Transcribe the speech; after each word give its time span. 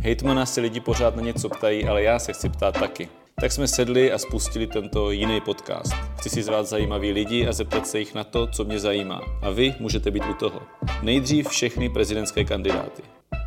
Hejtmana 0.00 0.46
se 0.46 0.60
lidi 0.60 0.80
pořád 0.80 1.16
na 1.16 1.22
něco 1.22 1.48
ptají, 1.48 1.84
ale 1.84 2.02
já 2.02 2.18
se 2.18 2.32
chci 2.32 2.48
ptát 2.48 2.78
taky. 2.80 3.08
Tak 3.40 3.52
jsme 3.52 3.68
sedli 3.68 4.12
a 4.12 4.18
spustili 4.18 4.66
tento 4.66 5.10
jiný 5.10 5.40
podcast. 5.40 5.92
Chci 6.18 6.30
si 6.30 6.42
zvát 6.42 6.66
zajímavý 6.66 7.12
lidi 7.12 7.46
a 7.46 7.52
zeptat 7.52 7.86
se 7.86 7.98
jich 7.98 8.14
na 8.14 8.24
to, 8.24 8.46
co 8.46 8.64
mě 8.64 8.78
zajímá. 8.78 9.20
A 9.42 9.50
vy 9.50 9.74
můžete 9.80 10.10
být 10.10 10.24
u 10.30 10.34
toho. 10.34 10.60
Nejdřív 11.02 11.48
všechny 11.48 11.88
prezidentské 11.88 12.44
kandidáty. 12.44 13.02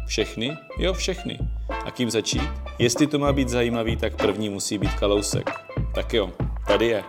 Všechny? 0.06 0.58
Jo, 0.78 0.94
všechny. 0.94 1.40
A 1.86 1.92
kým 1.92 2.10
začít? 2.10 2.42
Jestli 2.80 3.08
to 3.08 3.20
má 3.20 3.34
být 3.34 3.50
zajímavý, 3.50 3.96
tak 3.96 4.16
první 4.16 4.50
musí 4.50 4.78
být 4.78 4.94
Kalousek. 4.94 5.50
Tak 5.96 6.14
jo, 6.14 6.32
tady 6.68 6.88
je. 6.88 7.04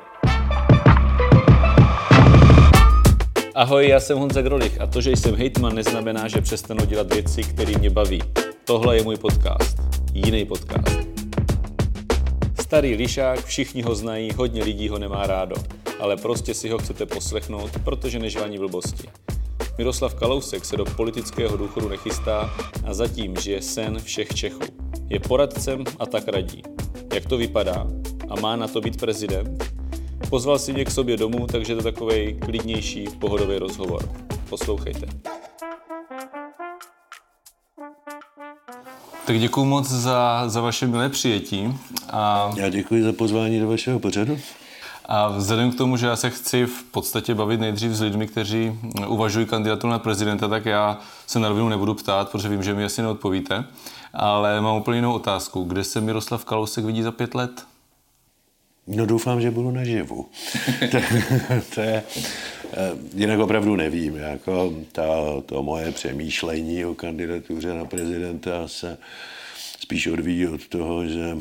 Ahoj, 3.54 3.88
já 3.88 4.00
jsem 4.00 4.18
Honza 4.18 4.42
Grolich 4.42 4.80
a 4.80 4.86
to, 4.86 5.00
že 5.00 5.10
jsem 5.10 5.34
hejtman, 5.34 5.74
neznamená, 5.74 6.28
že 6.28 6.40
přestanu 6.40 6.86
dělat 6.86 7.14
věci, 7.14 7.42
které 7.42 7.78
mě 7.78 7.90
baví. 7.90 8.22
Tohle 8.64 8.96
je 8.96 9.02
můj 9.02 9.16
podcast. 9.16 9.76
Jiný 10.14 10.44
podcast. 10.44 11.08
Starý 12.60 12.94
lišák, 12.94 13.44
všichni 13.44 13.82
ho 13.82 13.94
znají, 13.94 14.30
hodně 14.36 14.64
lidí 14.64 14.88
ho 14.88 14.98
nemá 14.98 15.26
rádo, 15.26 15.56
ale 16.00 16.16
prostě 16.16 16.54
si 16.54 16.68
ho 16.68 16.78
chcete 16.78 17.06
poslechnout, 17.06 17.70
protože 17.84 18.18
nežvání 18.18 18.58
blbosti. 18.58 19.08
Miroslav 19.78 20.14
Kalousek 20.14 20.64
se 20.64 20.76
do 20.76 20.84
politického 20.84 21.56
důchodu 21.56 21.88
nechystá 21.88 22.50
a 22.84 22.94
zatím 22.94 23.36
žije 23.36 23.62
sen 23.62 23.98
všech 24.00 24.28
Čechů. 24.28 24.62
Je 25.08 25.20
poradcem 25.20 25.84
a 25.98 26.06
tak 26.06 26.28
radí. 26.28 26.62
Jak 27.14 27.26
to 27.26 27.36
vypadá? 27.36 27.86
A 28.28 28.40
má 28.40 28.56
na 28.56 28.68
to 28.68 28.80
být 28.80 29.00
prezident? 29.00 29.74
Pozval 30.30 30.58
si 30.58 30.72
mě 30.72 30.84
k 30.84 30.90
sobě 30.90 31.16
domů, 31.16 31.46
takže 31.46 31.74
to 31.74 31.80
je 31.80 31.92
takový 31.92 32.34
klidnější, 32.34 33.08
pohodový 33.18 33.58
rozhovor. 33.58 34.08
Poslouchejte. 34.48 35.31
Tak 39.26 39.38
děkuji 39.38 39.64
moc 39.64 39.88
za, 39.88 40.44
za 40.46 40.60
vaše 40.60 40.86
milé 40.86 41.08
přijetí. 41.08 41.78
A, 42.10 42.52
Já 42.56 42.68
děkuji 42.68 43.02
za 43.02 43.12
pozvání 43.12 43.60
do 43.60 43.68
vašeho 43.68 43.98
pořadu. 43.98 44.38
A 45.06 45.28
vzhledem 45.28 45.72
k 45.72 45.78
tomu, 45.78 45.96
že 45.96 46.06
já 46.06 46.16
se 46.16 46.30
chci 46.30 46.66
v 46.66 46.82
podstatě 46.82 47.34
bavit 47.34 47.60
nejdřív 47.60 47.92
s 47.92 48.00
lidmi, 48.00 48.26
kteří 48.26 48.80
uvažují 49.06 49.46
kandidaturu 49.46 49.90
na 49.90 49.98
prezidenta, 49.98 50.48
tak 50.48 50.66
já 50.66 50.98
se 51.26 51.38
na 51.38 51.48
rovinu 51.48 51.68
nebudu 51.68 51.94
ptát, 51.94 52.30
protože 52.30 52.48
vím, 52.48 52.62
že 52.62 52.74
mi 52.74 52.84
asi 52.84 53.02
neodpovíte. 53.02 53.64
Ale 54.14 54.60
mám 54.60 54.76
úplně 54.76 54.98
jinou 54.98 55.12
otázku. 55.12 55.64
Kde 55.64 55.84
se 55.84 56.00
Miroslav 56.00 56.44
Kalousek 56.44 56.84
vidí 56.84 57.02
za 57.02 57.12
pět 57.12 57.34
let? 57.34 57.66
No 58.86 59.06
doufám, 59.06 59.40
že 59.40 59.50
budu 59.50 59.70
naživu. 59.70 60.26
to, 60.90 60.98
to 61.74 61.80
je, 61.80 62.02
eh, 62.72 62.92
jinak 63.14 63.40
opravdu 63.40 63.76
nevím. 63.76 64.16
Jako 64.16 64.74
ta, 64.92 65.06
to 65.46 65.62
moje 65.62 65.92
přemýšlení 65.92 66.84
o 66.84 66.94
kandidatuře 66.94 67.74
na 67.74 67.84
prezidenta 67.84 68.68
se 68.68 68.98
spíš 69.80 70.06
odvíjí 70.06 70.46
od 70.46 70.68
toho, 70.68 71.06
že 71.06 71.36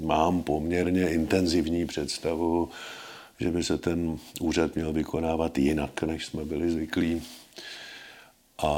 mám 0.00 0.42
poměrně 0.42 1.08
intenzivní 1.08 1.86
představu, 1.86 2.68
že 3.40 3.50
by 3.50 3.64
se 3.64 3.78
ten 3.78 4.18
úřad 4.40 4.74
měl 4.74 4.92
vykonávat 4.92 5.58
jinak, 5.58 6.02
než 6.02 6.26
jsme 6.26 6.44
byli 6.44 6.70
zvyklí. 6.70 7.22
A 8.62 8.70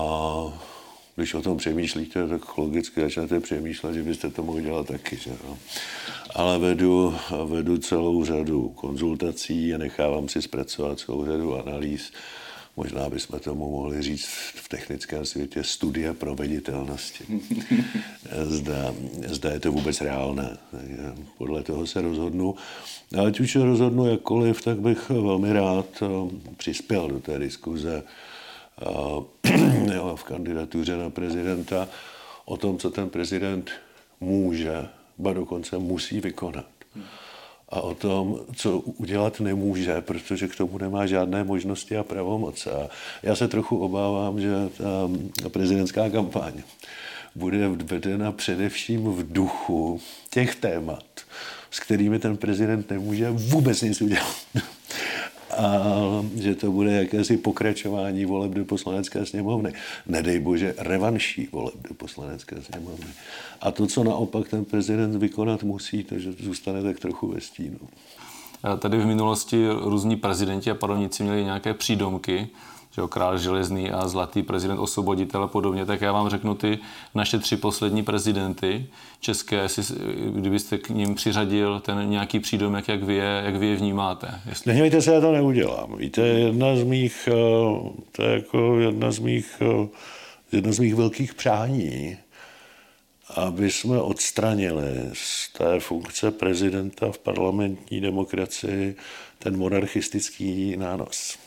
když 1.17 1.35
o 1.35 1.43
tom 1.43 1.59
přemýšlíte, 1.59 2.29
tak 2.29 2.59
logicky 2.59 3.01
začnete 3.01 3.41
přemýšlet, 3.41 3.95
že 3.95 4.03
byste 4.03 4.31
to 4.31 4.43
mohli 4.43 4.63
dělat 4.63 4.87
taky. 4.87 5.17
Že 5.17 5.31
no. 5.45 5.59
Ale 6.35 6.59
vedu, 6.59 7.15
vedu 7.45 7.79
celou 7.79 8.25
řadu 8.25 8.69
konzultací 8.69 9.75
a 9.75 9.79
nechávám 9.79 10.29
si 10.29 10.43
zpracovat 10.43 10.99
celou 10.99 11.27
řadu 11.27 11.59
analýz. 11.59 12.13
Možná 12.77 13.11
bychom 13.11 13.39
tomu 13.39 13.71
mohli 13.71 14.03
říct 14.03 14.27
v 14.55 14.69
technickém 14.69 15.27
světě 15.27 15.65
studie 15.65 16.15
proveditelnosti. 16.15 17.25
Zda, 18.45 18.95
zda 19.27 19.51
je 19.51 19.61
to 19.61 19.73
vůbec 19.73 20.01
reálné. 20.01 20.57
Podle 21.39 21.63
toho 21.63 21.87
se 21.87 22.01
rozhodnu. 22.01 22.55
A 23.19 23.27
ať 23.27 23.41
už 23.41 23.53
se 23.53 23.65
rozhodnu 23.65 24.07
jakkoliv, 24.07 24.63
tak 24.63 24.81
bych 24.81 25.11
velmi 25.11 25.53
rád 25.53 25.87
eh, 26.03 26.07
přispěl 26.57 27.09
do 27.09 27.21
té 27.21 27.39
diskuze 27.39 28.03
v 30.15 30.25
kandidatuře 30.25 30.97
na 30.97 31.11
prezidenta 31.11 31.89
o 32.45 32.57
tom, 32.57 32.79
co 32.79 32.91
ten 32.91 33.11
prezident 33.11 33.71
může, 34.21 34.89
ba 35.19 35.33
dokonce 35.33 35.79
musí 35.79 36.21
vykonat. 36.21 36.67
A 37.69 37.81
o 37.81 37.95
tom, 37.95 38.41
co 38.57 38.79
udělat 38.79 39.41
nemůže, 39.41 40.01
protože 40.01 40.49
k 40.49 40.57
tomu 40.57 40.79
nemá 40.79 41.07
žádné 41.07 41.45
možnosti 41.45 41.97
a 41.97 42.03
pravomoce. 42.03 42.73
A 42.73 42.89
já 43.23 43.37
se 43.37 43.49
trochu 43.49 43.79
obávám, 43.79 44.41
že 44.41 44.53
ta 45.43 45.49
prezidentská 45.49 46.11
kampaň 46.11 46.53
bude 47.35 47.69
vedena 47.69 48.33
především 48.33 49.05
v 49.05 49.33
duchu 49.33 50.01
těch 50.31 50.55
témat, 50.55 51.05
s 51.71 51.81
kterými 51.81 52.19
ten 52.19 52.37
prezident 52.37 52.91
nemůže 52.91 53.31
vůbec 53.31 53.83
nic 53.83 54.03
udělat 54.03 54.37
a 55.59 55.83
že 56.35 56.55
to 56.55 56.73
bude 56.73 56.93
jakési 56.93 57.37
pokračování 57.37 58.25
voleb 58.25 58.53
do 58.53 58.65
poslanecké 58.65 59.27
sněmovny. 59.27 59.73
Nedej 60.07 60.41
bože 60.41 60.75
revanší 60.79 61.49
voleb 61.53 61.75
do 61.89 61.95
poslanecké 61.95 62.57
sněmovny. 62.63 63.07
A 63.61 63.71
to, 63.71 63.87
co 63.87 64.05
naopak 64.05 64.49
ten 64.49 64.65
prezident 64.65 65.17
vykonat 65.17 65.63
musí, 65.63 66.05
takže 66.05 66.33
zůstane 66.33 66.83
tak 66.83 67.01
trochu 67.01 67.29
ve 67.29 67.41
stínu. 67.41 67.79
Tady 68.79 68.99
v 68.99 69.07
minulosti 69.07 69.67
různí 69.81 70.17
prezidenti 70.17 70.71
a 70.71 70.75
panovníci 70.75 71.23
měli 71.23 71.45
nějaké 71.45 71.75
přídomky 71.75 72.49
že 72.95 73.01
jo, 73.01 73.09
král 73.09 73.39
železný 73.39 73.91
a 73.91 74.09
zlatý 74.09 74.43
prezident 74.43 74.79
osvoboditel 74.79 75.43
a 75.43 75.47
podobně, 75.47 75.87
tak 75.87 76.01
já 76.01 76.13
vám 76.13 76.29
řeknu 76.29 76.55
ty 76.55 76.79
naše 77.15 77.39
tři 77.39 77.57
poslední 77.57 78.03
prezidenty 78.03 78.87
české, 79.21 79.57
jestli, 79.57 79.85
kdybyste 80.31 80.79
k 80.79 80.89
ním 80.89 81.15
přiřadil 81.15 81.81
ten 81.81 82.11
nějaký 82.11 82.41
přídomek, 82.41 82.89
jak 82.89 83.03
vy 83.03 83.15
je, 83.15 83.43
jak 83.45 83.57
vy 83.57 83.67
je 83.67 83.77
vnímáte. 83.77 84.41
Jestli... 84.49 84.73
Nehnějte 84.73 85.03
se, 85.03 85.15
já 85.15 85.21
to 85.21 85.33
neudělám. 85.33 85.97
Víte, 85.97 86.23
jedna 86.23 86.77
z 86.77 86.83
mých, 86.83 87.29
eh, 87.29 87.33
to 88.13 88.23
je 88.23 88.35
jako 88.35 88.81
jedna 88.81 89.11
z 89.11 89.19
mých, 89.19 89.63
eh, 89.63 89.89
jedna 90.53 90.73
z 90.73 90.79
mých 90.79 90.95
velkých 90.95 91.35
přání, 91.35 92.17
aby 93.37 93.71
jsme 93.71 93.99
odstranili 94.01 95.11
z 95.13 95.53
té 95.53 95.81
funkce 95.81 96.31
prezidenta 96.31 97.13
v 97.13 97.19
parlamentní 97.19 98.01
demokracii 98.01 98.97
ten 99.39 99.57
monarchistický 99.57 100.77
nános. 100.77 101.39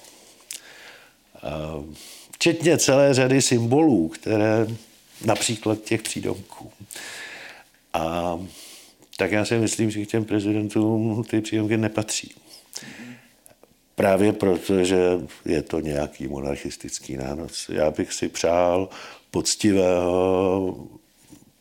Včetně 2.31 2.77
celé 2.77 3.13
řady 3.13 3.41
symbolů, 3.41 4.07
které 4.07 4.67
například 5.25 5.81
těch 5.81 6.01
přídomků. 6.01 6.71
A 7.93 8.39
tak 9.17 9.31
já 9.31 9.45
si 9.45 9.57
myslím, 9.57 9.91
že 9.91 10.05
k 10.05 10.09
těm 10.09 10.25
prezidentům 10.25 11.23
ty 11.23 11.41
přídomky 11.41 11.77
nepatří. 11.77 12.33
Právě 13.95 14.33
proto, 14.33 14.83
že 14.83 14.97
je 15.45 15.61
to 15.61 15.79
nějaký 15.79 16.27
monarchistický 16.27 17.17
nános. 17.17 17.69
Já 17.69 17.91
bych 17.91 18.13
si 18.13 18.29
přál 18.29 18.89
poctivého, 19.31 20.77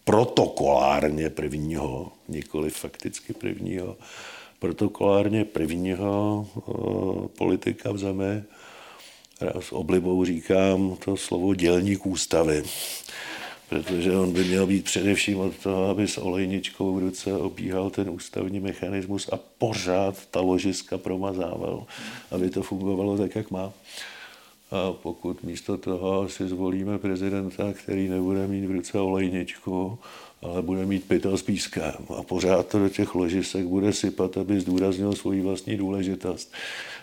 protokolárně 0.05 1.31
prvního, 1.31 2.13
nikoli 2.29 2.71
fakticky 2.71 3.33
prvního, 3.33 3.97
protokolárně 4.59 5.45
prvního 5.45 6.47
politika 7.39 7.93
v 7.93 7.99
zemi, 7.99 8.43
s 9.61 9.73
oblibou 9.73 10.25
říkám 10.25 10.97
to 11.05 11.17
slovo 11.17 11.55
dělník 11.55 12.07
ústavy, 12.07 12.63
protože 13.69 14.17
on 14.17 14.33
by 14.33 14.45
měl 14.45 14.67
být 14.67 14.85
především 14.85 15.39
od 15.39 15.57
toho, 15.57 15.89
aby 15.89 16.09
s 16.09 16.19
olejničkou 16.19 16.95
v 16.95 16.99
ruce 16.99 17.33
obíhal 17.33 17.91
ten 17.91 18.11
ústavní 18.11 18.61
mechanismus 18.61 19.29
a 19.33 19.39
pořád 19.59 20.27
ta 20.27 20.41
ložiska 20.41 20.99
promazával, 20.99 21.87
aby 22.31 22.51
to 22.51 22.63
fungovalo 22.63 23.19
tak, 23.19 23.37
jak 23.37 23.51
má. 23.51 23.73
A 24.75 24.93
pokud 24.93 25.43
místo 25.43 25.79
toho 25.79 26.29
si 26.29 26.49
zvolíme 26.49 26.99
prezidenta, 26.99 27.73
který 27.73 28.09
nebude 28.09 28.47
mít 28.47 28.67
v 28.67 28.71
ruce 28.71 29.01
olejničku, 29.01 29.99
ale 30.43 30.63
bude 30.63 30.87
mít 30.87 31.09
pytel 31.09 31.39
s 31.39 31.43
pískem 31.43 31.95
a 32.19 32.23
pořád 32.23 32.67
to 32.67 32.79
do 32.79 32.89
těch 32.89 33.15
ložisek 33.15 33.67
bude 33.67 33.93
sypat, 33.93 34.37
aby 34.37 34.61
zdůraznil 34.61 35.13
svoji 35.13 35.41
vlastní 35.41 35.77
důležitost, 35.77 36.53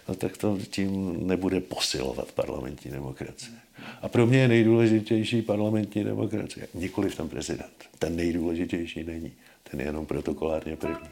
no 0.10 0.16
tak 0.16 0.38
to 0.38 0.58
tím 0.70 1.18
nebude 1.28 1.60
posilovat 1.60 2.32
parlamentní 2.32 2.92
demokracie. 2.92 3.58
A 4.02 4.10
pro 4.10 4.26
mě 4.26 4.38
je 4.38 4.48
nejdůležitější 4.48 5.42
parlamentní 5.42 6.04
demokracie, 6.04 6.68
nikoli 6.74 7.10
ten 7.10 7.30
prezident. 7.30 7.74
Ten 8.00 8.16
nejdůležitější 8.16 9.04
není. 9.04 9.32
Ten 9.72 9.80
je 9.80 9.86
jenom 9.86 10.06
protokolárně 10.06 10.76
první. 10.76 11.10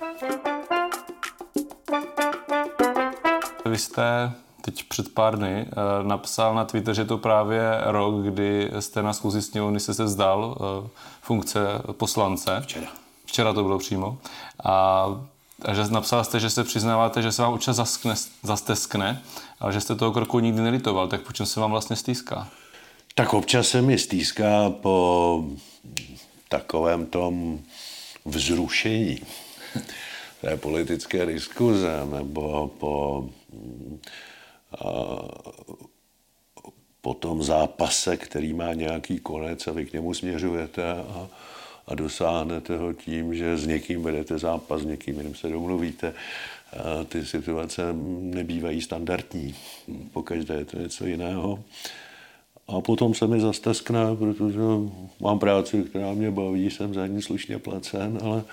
Vy 3.65 3.77
jste 3.77 4.03
teď 4.61 4.83
před 4.83 5.13
pár 5.13 5.37
dny 5.37 5.65
eh, 5.67 5.73
napsal 6.03 6.55
na 6.55 6.65
Twitter, 6.65 6.95
že 6.95 7.05
to 7.05 7.17
právě 7.17 7.61
rok, 7.83 8.23
kdy 8.23 8.71
jste 8.79 9.03
na 9.03 9.13
schůzi 9.13 9.41
sněmovny 9.41 9.79
se 9.79 9.93
se 9.93 10.03
vzdal 10.03 10.57
eh, 10.59 10.89
funkce 11.21 11.59
poslance. 11.91 12.61
Včera. 12.61 12.87
Včera 13.25 13.53
to 13.53 13.63
bylo 13.63 13.79
přímo. 13.79 14.17
A, 14.63 15.05
a 15.61 15.73
že 15.73 15.83
napsal 15.89 16.23
jste, 16.23 16.39
že 16.39 16.49
se 16.49 16.63
přiznáváte, 16.63 17.21
že 17.21 17.31
se 17.31 17.41
vám 17.41 17.53
občas 17.53 17.75
zaskne, 17.75 18.15
zasteskne, 18.43 19.21
ale 19.59 19.73
že 19.73 19.81
jste 19.81 19.95
toho 19.95 20.11
kroku 20.11 20.39
nikdy 20.39 20.61
nelitoval. 20.61 21.07
Tak 21.07 21.21
po 21.21 21.33
čem 21.33 21.45
se 21.45 21.59
vám 21.59 21.71
vlastně 21.71 21.95
stýská? 21.95 22.47
Tak 23.15 23.33
občas 23.33 23.67
se 23.67 23.81
mi 23.81 23.97
stýská 23.97 24.69
po 24.69 25.43
takovém 26.49 27.05
tom 27.05 27.59
vzrušení 28.25 29.19
té 30.41 30.57
politické 30.57 31.25
diskuze 31.25 32.01
nebo 32.11 32.67
po, 32.67 33.25
po 37.01 37.13
tom 37.13 37.43
zápase, 37.43 38.17
který 38.17 38.53
má 38.53 38.73
nějaký 38.73 39.19
konec 39.19 39.67
a 39.67 39.71
vy 39.71 39.85
k 39.85 39.93
němu 39.93 40.13
směřujete 40.13 40.91
a, 40.91 41.27
a 41.87 41.95
dosáhnete 41.95 42.77
ho 42.77 42.93
tím, 42.93 43.35
že 43.35 43.57
s 43.57 43.67
někým 43.67 44.03
vedete 44.03 44.37
zápas, 44.37 44.81
s 44.81 44.85
někým 44.85 45.17
jiným 45.17 45.35
se 45.35 45.49
domluvíte. 45.49 46.13
A 46.73 47.03
ty 47.03 47.25
situace 47.25 47.81
nebývají 48.19 48.81
standardní. 48.81 49.55
Pokaždé 50.13 50.55
je 50.55 50.65
to 50.65 50.79
něco 50.79 51.05
jiného. 51.05 51.63
A 52.67 52.81
potom 52.81 53.13
se 53.13 53.27
mi 53.27 53.41
zasteskne, 53.41 53.99
protože 54.19 54.59
mám 55.19 55.39
práci, 55.39 55.83
která 55.83 56.13
mě 56.13 56.31
baví, 56.31 56.69
jsem 56.69 56.93
za 56.93 57.07
ní 57.07 57.21
slušně 57.21 57.59
placen, 57.59 58.19
ale 58.21 58.43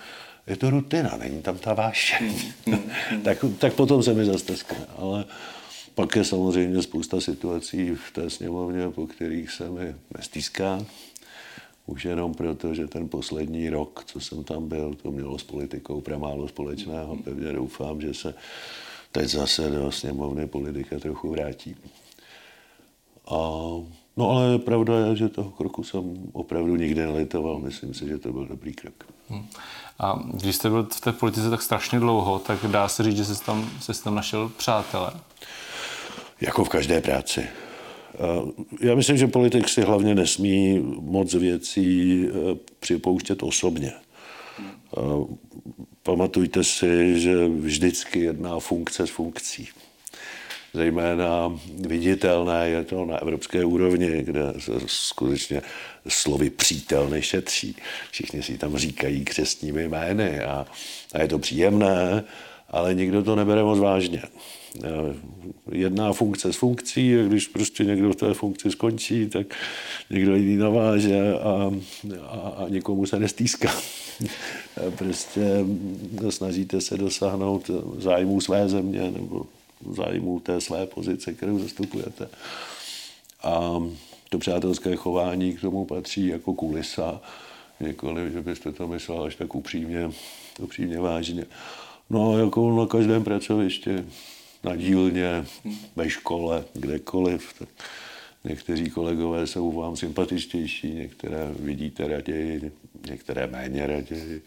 je 0.47 0.57
to 0.57 0.71
rutina, 0.71 1.17
není 1.17 1.43
tam 1.43 1.59
ta 1.59 1.75
vášeň. 1.75 2.35
tak, 3.25 3.45
tak 3.59 3.75
potom 3.75 4.03
se 4.03 4.15
mi 4.15 4.25
zasteskne. 4.25 4.79
Ale 4.99 5.25
pak 5.97 6.17
je 6.17 6.25
samozřejmě 6.25 6.83
spousta 6.83 7.21
situací 7.21 7.91
v 7.91 8.11
té 8.13 8.31
sněmovně, 8.31 8.91
po 8.91 9.07
kterých 9.07 9.51
se 9.51 9.71
mi 9.71 9.95
nestýská. 10.17 10.85
Už 11.87 12.05
jenom 12.05 12.35
proto, 12.35 12.75
že 12.75 12.87
ten 12.87 13.09
poslední 13.09 13.71
rok, 13.71 14.03
co 14.07 14.21
jsem 14.21 14.45
tam 14.45 14.69
byl, 14.69 14.95
to 15.03 15.11
mělo 15.11 15.39
s 15.39 15.43
politikou 15.43 16.01
pramálo 16.01 16.49
společného. 16.49 17.17
Pevně 17.17 17.53
doufám, 17.53 18.01
že 18.01 18.15
se 18.15 18.35
teď 19.13 19.29
zase 19.29 19.71
do 19.71 19.93
sněmovny 19.93 20.47
politika 20.47 20.99
trochu 20.99 21.31
vrátí. 21.31 21.77
A, 23.31 23.39
no 24.17 24.31
ale 24.31 24.59
pravda 24.59 24.99
je, 24.99 25.17
že 25.17 25.29
toho 25.29 25.51
kroku 25.51 25.85
jsem 25.85 26.17
opravdu 26.33 26.77
nikdy 26.77 27.01
nelitoval. 27.01 27.59
Myslím 27.59 27.95
si, 27.95 28.09
že 28.09 28.19
to 28.19 28.33
byl 28.33 28.47
dobrý 28.47 28.73
krok. 28.73 29.05
Hmm. 29.29 29.47
A 29.99 30.23
když 30.33 30.57
jste 30.57 30.71
byl 30.71 30.89
v 30.93 31.01
té 31.01 31.13
politice 31.13 31.51
tak 31.51 31.63
strašně 31.63 32.01
dlouho, 32.01 32.39
tak 32.39 32.59
dá 32.67 32.89
se 32.89 33.03
říct, 33.03 33.17
že 33.17 33.25
jste 33.25 33.45
tam, 33.45 33.71
jste 33.81 33.93
tam 33.93 34.15
našel 34.15 34.49
přátele? 34.49 35.13
Jako 36.41 36.65
v 36.65 36.69
každé 36.69 37.01
práci. 37.01 37.47
Já 38.81 38.95
myslím, 38.95 39.17
že 39.17 39.27
politik 39.27 39.69
si 39.69 39.83
hlavně 39.83 40.15
nesmí 40.15 40.79
moc 41.01 41.35
věcí 41.35 42.25
e, 42.25 42.31
připouštět 42.81 43.43
osobně. 43.43 43.93
Pamatujte 46.03 46.65
si, 46.65 47.21
že 47.21 47.49
vždycky 47.49 48.21
jedná 48.21 48.61
funkce 48.61 49.07
s 49.07 49.11
funkcí. 49.11 49.69
Zejména 50.75 51.61
viditelné 51.79 52.69
je 52.69 52.85
to 52.85 53.05
na 53.05 53.17
evropské 53.17 53.65
úrovni, 53.65 54.23
kde 54.23 54.43
se 54.59 54.73
skutečně 54.87 55.63
slovy 56.09 56.51
přítel 56.51 57.09
nešetří. 57.09 57.77
Všichni 58.11 58.43
si 58.43 58.59
tam 58.59 58.77
říkají 58.77 59.25
křestními 59.25 59.89
jmény 59.89 60.41
a, 60.41 60.67
a 61.15 61.23
je 61.23 61.29
to 61.29 61.39
příjemné, 61.39 62.25
ale 62.71 62.95
nikdo 62.95 63.23
to 63.23 63.37
nebere 63.37 63.63
moc 63.63 63.79
vážně. 63.79 64.23
Eh, 64.85 65.15
jedná 65.73 66.13
funkce 66.13 66.53
s 66.53 66.57
funkcí 66.57 67.19
a 67.19 67.23
když 67.23 67.49
prostě 67.49 67.85
někdo 67.85 68.13
v 68.13 68.17
té 68.17 68.35
funkci 68.35 68.71
skončí, 68.71 69.27
tak 69.27 69.47
někdo 70.11 70.37
jiný 70.37 70.57
naváže 70.57 71.35
a, 71.35 71.73
a, 72.29 72.49
a 72.49 72.69
nikomu 72.69 73.07
se 73.07 73.19
nestýská. 73.19 73.73
prostě 74.97 75.65
snažíte 76.31 76.81
se 76.81 76.97
dosáhnout 76.97 77.71
zájmu 77.99 78.41
své 78.41 78.69
země 78.69 79.11
nebo 79.11 79.47
zájmu 79.91 80.41
té 80.41 80.61
své 80.61 80.87
pozice, 80.87 81.33
kterou 81.33 81.59
zastupujete. 81.59 82.29
A 83.43 83.83
to 84.29 84.39
přátelské 84.39 84.97
chování 84.97 85.53
k 85.53 85.61
tomu 85.61 85.85
patří 85.85 86.27
jako 86.27 86.55
kulisa, 86.55 87.21
nikoli, 87.81 88.33
že 88.33 88.43
byste 88.43 88.73
to 88.73 88.89
myslel 88.89 89.23
až 89.23 89.37
tak 89.37 89.55
upřímně, 89.55 90.11
upřímně 90.61 91.01
vážně. 91.01 91.45
No 92.11 92.39
jako 92.39 92.77
na 92.77 92.87
každém 92.87 93.25
pracovišti 93.25 94.05
na 94.67 94.77
dílně, 94.77 95.45
ve 95.97 96.11
škole, 96.11 96.65
kdekoliv. 96.73 97.55
Tak 97.59 97.69
někteří 98.45 98.91
kolegové 98.91 99.47
jsou 99.47 99.73
vám 99.73 99.97
sympatičtější, 99.97 100.95
některé 100.95 101.49
vidíte 101.59 102.09
raději, 102.09 102.73
některé 103.11 103.47
méně 103.47 103.87
raději, 103.87 104.43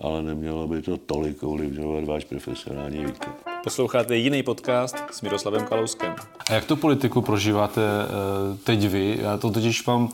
ale 0.00 0.22
nemělo 0.22 0.68
by 0.68 0.82
to 0.82 0.96
tolik 0.96 1.42
ovlivňovat 1.42 2.04
váš 2.04 2.24
profesionální 2.24 2.98
výkon. 2.98 3.32
Posloucháte 3.64 4.16
jiný 4.16 4.42
podcast 4.42 4.96
s 5.10 5.22
Miroslavem 5.22 5.64
Kalouskem. 5.64 6.14
A 6.50 6.54
jak 6.54 6.64
tu 6.64 6.76
politiku 6.76 7.22
prožíváte 7.22 7.82
eh, 7.82 8.56
teď 8.64 8.88
vy? 8.88 9.18
Já 9.22 9.36
to 9.38 9.50
totiž 9.50 9.86
mám 9.86 10.12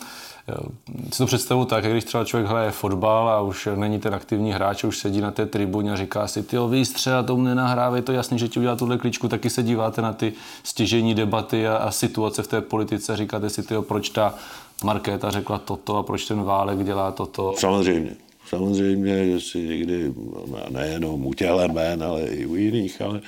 si 1.13 1.19
to 1.19 1.27
představu 1.27 1.65
tak, 1.65 1.85
když 1.85 2.05
třeba 2.05 2.25
člověk 2.25 2.51
hraje 2.51 2.71
fotbal 2.71 3.29
a 3.29 3.41
už 3.41 3.69
není 3.75 4.01
ten 4.01 4.15
aktivní 4.15 4.53
hráč, 4.53 4.85
už 4.85 4.99
sedí 4.99 5.21
na 5.21 5.31
té 5.31 5.47
tribuně 5.47 5.93
a 5.93 5.97
říká 5.97 6.27
si, 6.27 6.43
ty 6.43 6.57
výstřel, 6.71 7.25
tomu 7.25 7.43
nenahrává, 7.43 7.97
je 7.97 8.03
to 8.03 8.13
jasný, 8.13 8.39
že 8.39 8.49
ti 8.49 8.59
udělá 8.59 8.77
tuhle 8.77 8.99
kličku, 8.99 9.29
taky 9.29 9.51
se 9.51 9.63
díváte 9.63 10.03
na 10.03 10.13
ty 10.13 10.33
stěžení 10.63 11.15
debaty 11.15 11.69
a, 11.69 11.77
a 11.77 11.91
situace 11.91 12.43
v 12.43 12.49
té 12.49 12.61
politice, 12.61 13.17
říkáte 13.17 13.51
si, 13.51 13.63
ty, 13.63 13.75
proč 13.89 14.09
ta 14.09 14.35
Markéta 14.85 15.31
řekla 15.31 15.59
toto 15.59 15.97
a 15.97 16.03
proč 16.03 16.25
ten 16.25 16.43
Válek 16.43 16.85
dělá 16.85 17.13
toto. 17.13 17.55
Samozřejmě. 17.57 18.17
Samozřejmě, 18.49 19.31
že 19.31 19.41
si 19.41 19.59
někdy, 19.59 20.13
nejenom 20.71 21.27
u 21.27 21.35
těchto 21.35 21.61
jmén, 21.61 22.03
ale 22.03 22.23
i 22.23 22.47
u 22.47 22.57
jiných, 22.57 23.03
ale, 23.03 23.21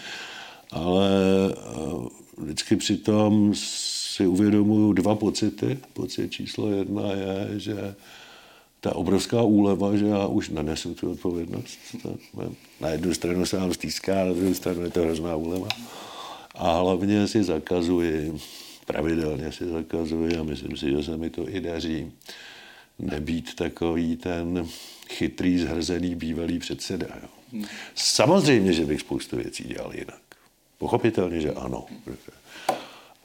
ale 0.73 1.11
eh, 1.51 2.09
vždycky 2.39 2.77
přitom 2.77 3.55
si 4.15 4.27
uvědomuju 4.27 4.93
dva 4.93 5.15
pocity. 5.15 5.79
Pocit 5.93 6.33
číslo 6.33 6.71
jedna 6.71 7.13
je, 7.13 7.61
že 7.61 7.95
ta 8.81 8.95
obrovská 8.95 9.43
úleva, 9.43 9.97
že 9.97 10.07
já 10.07 10.27
už 10.27 10.49
nenesu 10.49 10.95
tu 10.95 11.11
odpovědnost. 11.11 11.79
Na 12.81 12.89
jednu 12.89 13.15
stranu 13.15 13.47
se 13.47 13.57
vám 13.57 13.75
stýská, 13.75 14.25
na 14.25 14.33
druhou 14.33 14.55
stranu 14.55 14.83
je 14.83 14.91
to 14.91 15.03
hrozná 15.03 15.37
úleva. 15.37 15.69
A 16.55 16.79
hlavně 16.79 17.29
si 17.29 17.43
zakazuji, 17.43 18.39
pravidelně 18.87 19.53
si 19.53 19.69
zakazuji, 19.69 20.37
a 20.37 20.43
myslím 20.43 20.77
si, 20.77 20.91
že 20.91 21.03
se 21.03 21.17
mi 21.17 21.31
to 21.31 21.49
i 21.49 21.61
daří, 21.61 22.13
nebýt 22.99 23.55
takový 23.55 24.17
ten 24.17 24.67
chytrý, 25.11 25.59
zhrzený 25.59 26.15
bývalý 26.15 26.59
předseda. 26.59 27.07
Jo. 27.23 27.29
Samozřejmě, 27.95 28.73
že 28.73 28.87
bych 28.87 29.01
spoustu 29.01 29.37
věcí 29.37 29.65
dělal 29.65 29.95
jinak. 29.95 30.23
Pochopitelně, 30.79 31.41
že 31.41 31.53
ano. 31.53 31.87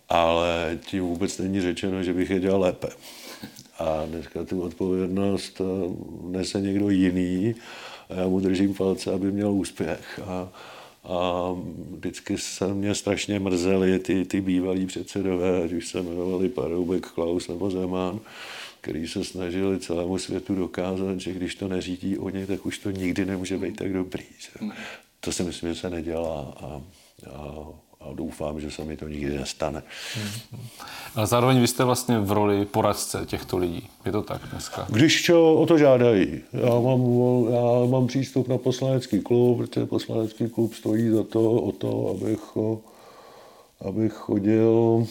Ale 0.10 0.80
tím 0.86 1.04
vůbec 1.04 1.38
není 1.38 1.62
řečeno, 1.62 2.04
že 2.04 2.14
bych 2.14 2.30
je 2.30 2.40
dělal 2.40 2.62
lépe. 2.62 2.88
A 3.80 4.06
dneska 4.06 4.44
tu 4.44 4.62
odpovědnost 4.62 5.62
eh, 5.62 5.94
nese 6.24 6.62
někdo 6.62 6.90
jiný 6.90 7.56
a 8.10 8.14
já 8.14 8.28
mu 8.28 8.40
držím 8.40 8.74
palce, 8.74 9.12
aby 9.12 9.32
měl 9.32 9.52
úspěch. 9.52 10.20
A, 10.26 10.50
a 11.04 11.56
vždycky 11.92 12.38
se 12.38 12.74
mě 12.74 12.96
strašně 12.96 13.40
mrzeli 13.40 14.00
ty, 14.00 14.26
ty 14.26 14.42
bývalí 14.42 14.86
předsedové, 14.86 15.64
ať 15.64 15.72
už 15.72 15.88
se 15.88 16.00
jmenovali 16.00 16.50
Paroubek, 16.50 17.08
Klaus 17.08 17.48
nebo 17.48 17.72
Zeman, 17.72 18.20
který 18.82 19.08
se 19.08 19.24
snažili 19.24 19.80
celému 19.80 20.18
světu 20.18 20.56
dokázat, 20.56 21.20
že 21.20 21.34
když 21.34 21.56
to 21.56 21.68
neřídí 21.68 22.18
oni, 22.18 22.46
tak 22.46 22.66
už 22.66 22.78
to 22.78 22.92
nikdy 22.92 23.26
nemůže 23.26 23.58
být 23.58 23.76
tak 23.76 23.94
dobrý. 23.94 24.24
Že? 24.40 24.68
To 25.20 25.32
si 25.32 25.44
myslím, 25.44 25.70
že 25.70 25.80
se 25.80 25.90
nedělá. 25.90 26.54
A, 26.62 26.82
a 27.32 27.66
a 28.02 28.14
doufám, 28.14 28.62
že 28.62 28.72
se 28.72 28.84
mi 28.84 28.98
to 28.98 29.08
nikdy 29.08 29.38
nestane. 29.38 29.84
Hmm. 30.16 30.62
Ale 31.16 31.28
zároveň 31.28 31.62
vy 31.62 31.68
jste 31.68 31.84
vlastně 31.84 32.20
v 32.20 32.32
roli 32.32 32.66
poradce 32.66 33.26
těchto 33.26 33.58
lidí. 33.58 33.90
Je 34.06 34.12
to 34.12 34.22
tak 34.22 34.42
dneska? 34.52 34.88
Když 34.90 35.22
čo, 35.22 35.54
o 35.54 35.66
to 35.66 35.78
žádají. 35.78 36.42
Já 36.54 36.80
mám, 36.80 37.02
já 37.54 37.90
mám 37.90 38.08
přístup 38.08 38.48
na 38.48 38.58
poslanecký 38.58 39.22
klub, 39.22 39.58
protože 39.58 39.86
poslanecký 39.86 40.50
klub 40.50 40.74
stojí 40.74 41.10
za 41.10 41.24
to, 41.24 41.52
o 41.52 41.72
to, 41.72 42.16
abych, 42.18 42.58
abych 43.82 44.14
chodil 44.14 45.08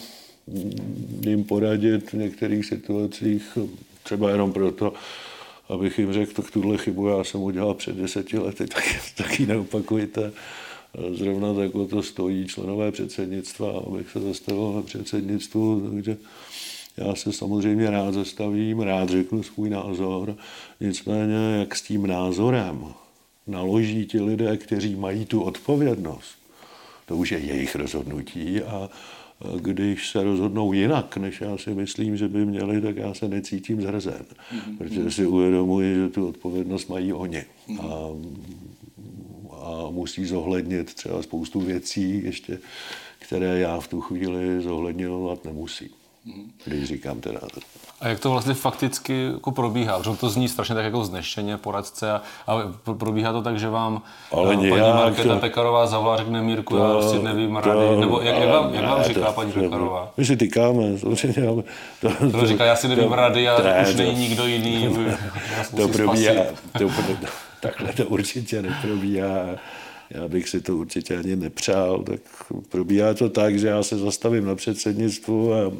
jim 1.21 1.43
poradit 1.43 2.11
v 2.11 2.13
některých 2.13 2.65
situacích, 2.65 3.57
třeba 4.03 4.29
jenom 4.29 4.53
proto, 4.53 4.93
abych 5.69 5.99
jim 5.99 6.13
řekl, 6.13 6.41
tak 6.41 6.51
tuhle 6.51 6.77
chybu 6.77 7.07
já 7.07 7.23
jsem 7.23 7.41
udělal 7.41 7.73
před 7.73 7.95
deseti 7.95 8.39
lety, 8.39 8.67
tak, 8.67 8.83
tak 9.17 9.39
ji 9.39 9.45
neopakujte. 9.45 10.31
Zrovna 11.11 11.53
tak 11.53 11.75
o 11.75 11.87
to 11.87 12.03
stojí 12.03 12.47
členové 12.47 12.91
předsednictva, 12.91 13.83
abych 13.87 14.09
se 14.11 14.19
zastavil 14.19 14.73
na 14.73 14.81
předsednictvu, 14.81 15.89
takže 15.89 16.17
já 16.97 17.15
se 17.15 17.33
samozřejmě 17.33 17.89
rád 17.89 18.13
zastavím, 18.13 18.79
rád 18.79 19.09
řeknu 19.09 19.43
svůj 19.43 19.69
názor, 19.69 20.35
nicméně 20.81 21.35
jak 21.59 21.75
s 21.75 21.81
tím 21.81 22.07
názorem 22.07 22.85
naloží 23.47 24.05
ti 24.05 24.21
lidé, 24.21 24.57
kteří 24.57 24.95
mají 24.95 25.25
tu 25.25 25.41
odpovědnost, 25.41 26.35
to 27.05 27.17
už 27.17 27.31
je 27.31 27.39
jejich 27.39 27.75
rozhodnutí 27.75 28.61
a 28.61 28.89
když 29.61 30.09
se 30.09 30.23
rozhodnou 30.23 30.73
jinak, 30.73 31.17
než 31.17 31.41
já 31.41 31.57
si 31.57 31.69
myslím, 31.75 32.17
že 32.17 32.27
by 32.27 32.45
měli, 32.45 32.81
tak 32.81 32.95
já 32.95 33.13
se 33.13 33.27
necítím 33.27 33.81
zhrzen, 33.81 34.25
mm-hmm. 34.53 34.77
protože 34.77 35.11
si 35.11 35.25
uvědomuji, 35.25 35.95
že 35.95 36.09
tu 36.09 36.27
odpovědnost 36.27 36.89
mají 36.89 37.13
oni. 37.13 37.43
A 37.79 38.07
a 39.63 39.89
musí 39.91 40.25
zohlednit 40.25 40.93
třeba 40.93 41.21
spoustu 41.23 41.59
věcí 41.59 42.23
ještě, 42.23 42.57
které 43.19 43.59
já 43.59 43.79
v 43.79 43.87
tu 43.87 44.01
chvíli 44.01 44.61
zohledňovat 44.61 45.45
nemusím. 45.45 45.89
Když 46.65 46.87
říkám 46.87 47.19
teda 47.21 47.39
a 48.01 48.07
jak 48.07 48.19
to 48.19 48.31
vlastně 48.31 48.53
fakticky 48.53 49.25
jako 49.33 49.51
probíhá? 49.51 49.97
Protože 49.99 50.17
to 50.17 50.29
zní 50.29 50.47
strašně 50.49 50.75
tak 50.75 50.85
jako 50.85 51.05
znešeně, 51.05 51.57
poradce, 51.57 52.11
a, 52.11 52.21
a 52.47 52.57
probíhá 52.93 53.31
to 53.33 53.41
tak, 53.41 53.59
že 53.59 53.69
vám 53.69 54.01
Ale 54.31 54.47
paní 54.55 54.65
nějak 54.65 54.95
Markéta 54.95 55.33
to- 55.33 55.39
Pekarová 55.39 55.87
zavolá, 55.87 56.17
řekne 56.17 56.41
Mírku, 56.41 56.75
to- 56.77 56.83
já 56.83 56.91
prostě 56.93 57.19
nevím 57.19 57.55
to- 57.63 57.69
rady, 57.73 57.97
nebo 57.99 58.21
jak, 58.21 58.35
jak, 58.39 58.49
vám, 58.49 58.73
jak 58.73 58.85
vám 58.85 58.97
ne, 58.99 59.03
říká 59.07 59.25
to- 59.25 59.33
paní 59.33 59.51
to- 59.51 59.59
Pekarová? 59.59 60.11
My 60.17 60.25
si 60.25 60.37
tykáme, 60.37 60.97
samozřejmě. 60.97 61.47
ale 61.47 61.63
To, 62.01 62.31
To 62.31 62.47
říká, 62.47 62.65
já 62.65 62.75
si 62.75 62.87
nevím 62.87 63.11
rady 63.11 63.49
a 63.49 63.61
ne, 63.63 63.81
už 63.89 63.95
to- 63.95 63.97
není 64.01 64.19
nikdo 64.19 64.45
jiný. 64.47 64.87
To 65.75 65.87
musí 65.87 65.93
probíhá, 65.93 66.33
to, 66.77 66.89
takhle 67.61 67.93
to 67.93 68.05
určitě 68.05 68.61
neprobíhá. 68.61 69.55
Já 70.09 70.27
bych 70.27 70.49
si 70.49 70.61
to 70.61 70.77
určitě 70.77 71.17
ani 71.17 71.35
nepřál. 71.35 72.03
Tak 72.03 72.21
probíhá 72.69 73.13
to 73.13 73.29
tak, 73.29 73.59
že 73.59 73.67
já 73.67 73.83
se 73.83 73.97
zastavím 73.97 74.45
na 74.45 74.55
předsednictvu 74.55 75.53
a 75.53 75.71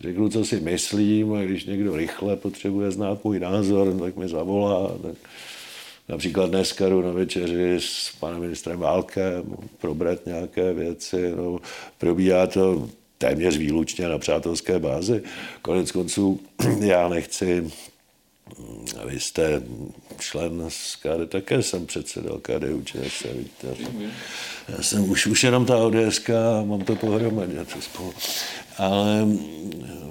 řeknu, 0.00 0.28
co 0.28 0.44
si 0.44 0.60
myslím 0.60 1.34
a 1.34 1.42
když 1.42 1.64
někdo 1.64 1.96
rychle 1.96 2.36
potřebuje 2.36 2.90
znát 2.90 3.24
můj 3.24 3.40
názor, 3.40 3.98
tak 4.00 4.16
mi 4.16 4.28
zavolá. 4.28 4.98
Tak 5.02 5.14
například 6.08 6.50
dneska 6.50 6.88
jdu 6.88 7.02
na 7.02 7.12
večeři 7.12 7.76
s 7.78 8.16
panem 8.20 8.40
ministrem 8.40 8.78
Válkem 8.78 9.56
probrat 9.80 10.26
nějaké 10.26 10.72
věci. 10.72 11.32
No, 11.36 11.58
probíhá 11.98 12.46
to 12.46 12.88
téměř 13.18 13.56
výlučně 13.56 14.08
na 14.08 14.18
přátelské 14.18 14.78
bázi. 14.78 15.22
Konec 15.62 15.92
konců 15.92 16.40
já 16.80 17.08
nechci 17.08 17.70
vy 19.04 19.20
jste 19.20 19.62
člen 20.18 20.64
z 20.68 20.96
KD, 20.96 21.30
také 21.30 21.62
jsem 21.62 21.86
předsedal 21.86 22.38
KDU 22.38 22.82
ČSL, 22.82 23.28
víte. 23.34 23.76
Já 24.68 24.82
jsem 24.82 25.10
už, 25.10 25.26
už 25.26 25.44
jenom 25.44 25.66
ta 25.66 25.78
ODS, 25.78 26.20
mám 26.64 26.80
to 26.80 26.96
pohromadě, 26.96 27.64
to 27.64 27.80
spolu. 27.80 28.14
Ale 28.78 29.24
mm, 29.24 29.38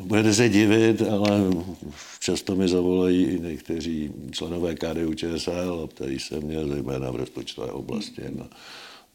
budete 0.01 0.33
se 0.33 0.49
divit, 0.49 1.01
ale 1.01 1.41
často 2.19 2.55
mi 2.55 2.67
zavolají 2.67 3.23
i 3.23 3.39
někteří 3.39 4.11
členové 4.31 4.75
KDU 4.75 5.13
ČSL, 5.13 5.81
a 5.83 5.87
ptají 5.87 6.19
se 6.19 6.39
mě 6.39 6.67
zejména 6.67 7.11
v 7.11 7.15
rozpočtové 7.15 7.71
oblasti 7.71 8.21
na, 8.29 8.49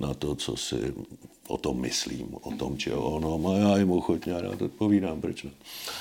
na 0.00 0.14
to, 0.14 0.34
co 0.34 0.56
si 0.56 0.94
o 1.48 1.56
tom 1.56 1.80
myslím, 1.80 2.28
o 2.42 2.50
tom 2.50 2.76
či 2.76 2.92
o 2.92 3.02
onom. 3.02 3.46
A 3.46 3.56
já 3.56 3.76
jim 3.76 3.90
ochotně 3.90 4.40
rád 4.40 4.62
odpovídám, 4.62 5.20
proč 5.20 5.42
ne. 5.42 5.50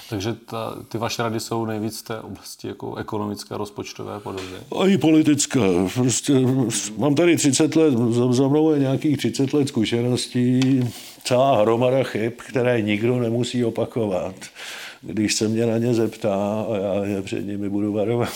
Takže 0.10 0.34
ta, 0.34 0.78
ty 0.90 0.98
vaše 0.98 1.24
rady 1.24 1.40
jsou 1.40 1.66
nejvíc 1.66 2.00
v 2.00 2.04
té 2.04 2.20
oblasti 2.20 2.68
jako 2.68 2.96
ekonomické, 2.96 3.58
rozpočtové 3.58 4.20
podobě. 4.20 4.60
A 4.80 4.88
i 4.88 4.98
politická. 4.98 5.60
Prostě 5.94 6.34
mám 6.98 7.16
tady 7.16 7.38
30 7.38 7.76
let, 7.76 7.94
za, 7.94 8.34
za 8.34 8.48
mnou 8.48 8.72
je 8.72 8.80
nějakých 8.80 9.18
30 9.18 9.54
let 9.54 9.68
zkušeností, 9.68 10.60
celá 11.24 11.62
hromada 11.62 12.04
chyb, 12.04 12.34
které 12.50 12.82
nikdo 12.82 13.20
nemusí 13.20 13.66
opakovat. 13.66 14.36
Když 15.02 15.34
se 15.34 15.48
mě 15.48 15.66
na 15.66 15.78
ně 15.78 15.94
zeptá 15.94 16.66
a 16.70 16.76
já 16.76 17.06
je 17.06 17.22
před 17.22 17.46
nimi 17.46 17.70
budu 17.70 17.94
varovat. 17.94 18.30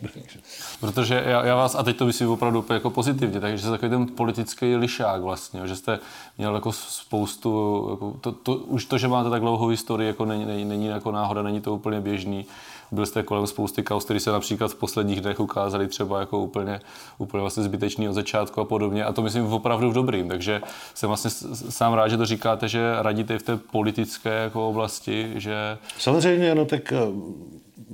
Protože 0.80 1.22
já, 1.26 1.44
já 1.44 1.56
vás, 1.56 1.74
a 1.74 1.82
teď 1.82 1.96
to 1.96 2.06
myslím 2.06 2.28
opravdu 2.28 2.64
jako 2.72 2.90
pozitivně, 2.90 3.40
takže 3.40 3.58
jste 3.58 3.70
takový 3.70 3.90
ten 3.90 4.06
politický 4.06 4.76
lišák 4.76 5.22
vlastně, 5.22 5.60
že 5.64 5.76
jste 5.76 5.98
měl 6.38 6.54
jako 6.54 6.72
spoustu, 6.72 7.86
jako 7.90 8.16
to, 8.20 8.32
to, 8.32 8.54
už 8.54 8.84
to, 8.84 8.98
že 8.98 9.08
máte 9.08 9.30
tak 9.30 9.40
dlouhou 9.40 9.66
historii, 9.66 10.06
jako 10.06 10.24
není, 10.24 10.46
není, 10.46 10.64
není 10.64 10.86
jako 10.86 11.12
náhoda, 11.12 11.42
není 11.42 11.60
to 11.60 11.74
úplně 11.74 12.00
běžný. 12.00 12.46
Byl 12.92 13.06
jste 13.06 13.22
kolem 13.22 13.46
spousty 13.46 13.82
kaus, 13.82 14.04
které 14.04 14.20
se 14.20 14.30
například 14.30 14.70
v 14.70 14.74
posledních 14.74 15.20
dnech 15.20 15.40
ukázali 15.40 15.88
třeba 15.88 16.20
jako 16.20 16.38
úplně, 16.38 16.80
úplně 17.18 17.40
vlastně 17.40 17.62
zbytečný 17.62 18.08
od 18.08 18.12
začátku 18.12 18.60
a 18.60 18.64
podobně. 18.64 19.04
A 19.04 19.12
to 19.12 19.22
myslím 19.22 19.46
opravdu 19.46 19.90
v 19.90 19.94
dobrým. 19.94 20.28
Takže 20.28 20.62
jsem 20.94 21.08
vlastně 21.08 21.30
sám 21.70 21.92
rád, 21.92 22.08
že 22.08 22.16
to 22.16 22.26
říkáte, 22.26 22.68
že 22.68 22.92
radíte 22.98 23.34
i 23.34 23.38
v 23.38 23.42
té 23.42 23.56
politické 23.56 24.30
jako 24.30 24.68
oblasti, 24.68 25.32
že 25.36 25.78
Samozřejmě, 25.98 26.54
no 26.54 26.64
tak 26.64 26.92
eh, 26.92 26.96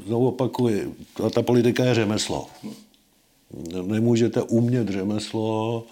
znovu 0.06 0.28
opakuji, 0.28 0.94
ta, 1.14 1.30
ta 1.30 1.42
politika 1.42 1.84
je 1.84 1.94
řemeslo. 1.94 2.46
Nemůžete 3.82 4.42
umět 4.42 4.88
řemeslo 4.88 5.84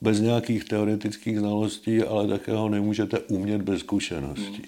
bez 0.00 0.20
nějakých 0.20 0.64
teoretických 0.64 1.38
znalostí, 1.38 2.02
ale 2.02 2.28
také 2.28 2.52
ho 2.52 2.68
nemůžete 2.68 3.18
umět 3.18 3.62
bez 3.62 3.80
zkušeností. 3.80 4.62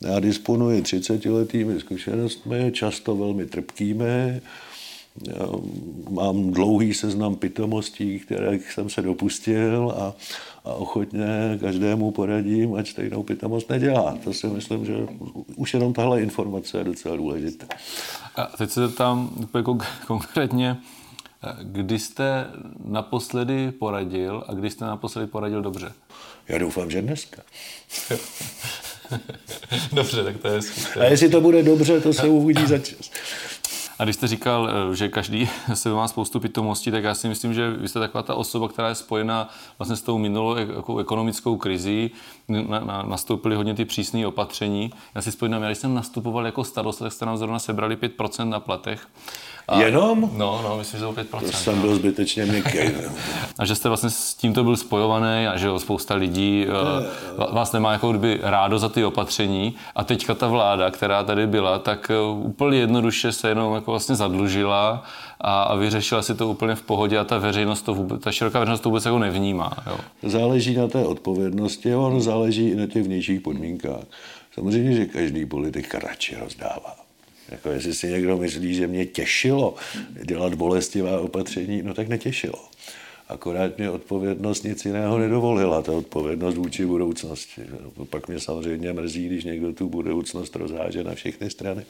Já 0.00 0.20
disponuji 0.20 0.82
30-letými 0.82 1.80
zkušenostmi, 1.80 2.72
často 2.72 3.16
velmi 3.16 3.46
trpkými. 3.46 4.42
Já 5.26 5.46
mám 6.10 6.50
dlouhý 6.50 6.94
seznam 6.94 7.36
pitomostí, 7.36 8.18
které 8.18 8.58
jsem 8.70 8.90
se 8.90 9.02
dopustil 9.02 9.94
a, 9.98 10.14
a 10.64 10.72
ochotně 10.74 11.58
každému 11.60 12.10
poradím, 12.10 12.74
ať 12.74 12.88
stejnou 12.88 13.22
pitomost 13.22 13.70
nedělá. 13.70 14.18
To 14.24 14.32
si 14.32 14.46
myslím, 14.46 14.86
že 14.86 14.94
už 15.56 15.74
jenom 15.74 15.92
tahle 15.92 16.22
informace 16.22 16.78
je 16.78 16.84
docela 16.84 17.16
důležitá. 17.16 17.66
A 18.36 18.44
teď 18.44 18.70
se 18.70 18.88
tam 18.88 19.30
úplně 19.36 19.64
kon- 19.64 19.86
konkrétně, 20.06 20.76
kdy 21.62 21.98
jste 21.98 22.46
naposledy 22.84 23.72
poradil 23.72 24.44
a 24.48 24.54
kdy 24.54 24.70
jste 24.70 24.84
naposledy 24.84 25.26
poradil 25.26 25.62
dobře? 25.62 25.92
Já 26.48 26.58
doufám, 26.58 26.90
že 26.90 27.02
dneska. 27.02 27.42
dobře, 29.92 30.24
tak 30.24 30.36
to 30.36 30.48
je 30.48 30.62
skvělé. 30.62 31.06
A 31.06 31.10
jestli 31.10 31.28
to 31.28 31.40
bude 31.40 31.62
dobře, 31.62 32.00
to 32.00 32.12
se 32.12 32.28
uvidí 32.28 32.66
za 32.66 32.78
čas. 32.78 33.10
A 33.98 34.04
když 34.04 34.16
jste 34.16 34.26
říkal, 34.26 34.70
eh, 34.70 34.96
že 34.96 35.08
každý 35.08 35.48
se 35.74 35.90
má 35.90 36.08
spoustu 36.08 36.40
pitomostí, 36.40 36.90
tak 36.90 37.04
já 37.04 37.14
si 37.14 37.28
myslím, 37.28 37.54
že 37.54 37.70
vy 37.70 37.88
jste 37.88 37.98
taková 37.98 38.22
ta 38.22 38.34
osoba, 38.34 38.68
která 38.68 38.88
je 38.88 38.94
spojena 38.94 39.48
vlastně 39.78 39.96
s 39.96 40.02
tou 40.02 40.18
minulou 40.18 40.56
jako 40.56 40.98
ekonomickou 40.98 41.56
krizí. 41.56 42.10
Na, 42.48 42.80
na, 42.80 43.02
nastoupily 43.02 43.56
hodně 43.56 43.74
ty 43.74 43.84
přísné 43.84 44.26
opatření. 44.26 44.90
Já 45.14 45.22
si 45.22 45.30
vzpomínám, 45.30 45.62
já 45.62 45.68
když 45.68 45.78
jsem 45.78 45.94
nastupoval 45.94 46.46
jako 46.46 46.64
starosta, 46.64 47.04
tak 47.04 47.12
jste 47.12 47.26
nám 47.26 47.36
zrovna 47.38 47.58
sebrali 47.58 47.96
5% 47.96 48.48
na 48.48 48.60
platech. 48.60 49.08
A, 49.68 49.80
Jenom? 49.80 50.30
No, 50.32 50.60
no, 50.62 50.78
myslím, 50.78 51.00
že 51.00 51.06
to 51.06 51.12
bylo 51.12 51.24
5%. 51.24 51.46
To 51.46 51.52
jsem 51.52 51.80
byl 51.80 51.94
zbytečně 51.94 52.46
měkký. 52.46 52.78
A 53.58 53.64
že 53.64 53.74
jste 53.74 53.88
vlastně 53.88 54.10
s 54.10 54.34
tímto 54.34 54.64
byl 54.64 54.76
spojovaný 54.76 55.46
a 55.46 55.56
že 55.56 55.66
jo, 55.66 55.78
spousta 55.78 56.14
lidí 56.14 56.66
eh, 56.68 57.52
vás 57.52 57.72
nemá 57.72 57.92
jako 57.92 58.10
kdyby 58.10 58.38
rádo 58.42 58.78
za 58.78 58.88
ty 58.88 59.04
opatření. 59.04 59.74
A 59.94 60.04
teďka 60.04 60.34
ta 60.34 60.48
vláda, 60.48 60.90
která 60.90 61.24
tady 61.24 61.46
byla, 61.46 61.78
tak 61.78 62.10
eh, 62.10 62.44
úplně 62.44 62.78
jednoduše 62.78 63.32
se 63.32 63.48
jenom 63.48 63.74
jako 63.74 63.90
vlastně 63.90 64.14
zadlužila 64.14 65.04
a, 65.40 65.62
a 65.62 65.74
vyřešila 65.76 66.22
si 66.22 66.34
to 66.34 66.48
úplně 66.48 66.74
v 66.74 66.82
pohodě 66.82 67.18
a 67.18 67.24
ta 67.24 67.38
veřejnost 67.38 67.82
to 67.82 67.94
vůbec, 67.94 68.22
ta 68.22 68.32
široká 68.32 68.58
veřejnost 68.58 68.80
to 68.80 68.88
vůbec 68.88 69.04
jako 69.04 69.18
nevnímá. 69.18 69.72
Jo. 69.86 69.98
Záleží 70.22 70.74
na 70.74 70.88
té 70.88 71.06
odpovědnosti, 71.06 71.94
ono 71.94 72.20
záleží 72.20 72.68
i 72.68 72.76
na 72.76 72.86
těch 72.86 73.02
vnějších 73.02 73.40
podmínkách. 73.40 74.04
Samozřejmě, 74.54 74.92
že 74.96 75.06
každý 75.06 75.46
politik 75.46 75.94
radši 75.94 76.36
rozdává. 76.36 77.05
Jako 77.48 77.70
jestli 77.70 77.94
si 77.94 78.08
někdo 78.08 78.36
myslí, 78.36 78.74
že 78.74 78.86
mě 78.86 79.06
těšilo 79.06 79.74
dělat 80.24 80.54
bolestivá 80.54 81.20
opatření, 81.20 81.82
no 81.82 81.94
tak 81.94 82.08
netěšilo. 82.08 82.64
Akorát 83.28 83.78
mě 83.78 83.90
odpovědnost 83.90 84.64
nic 84.64 84.84
jiného 84.84 85.18
nedovolila, 85.18 85.82
ta 85.82 85.92
odpovědnost 85.92 86.56
vůči 86.56 86.86
budoucnosti. 86.86 87.62
Pak 88.10 88.28
mě 88.28 88.40
samozřejmě 88.40 88.92
mrzí, 88.92 89.26
když 89.26 89.44
někdo 89.44 89.72
tu 89.72 89.88
budoucnost 89.88 90.56
rozháže 90.56 91.04
na 91.04 91.14
všechny 91.14 91.50
strany. 91.50 91.86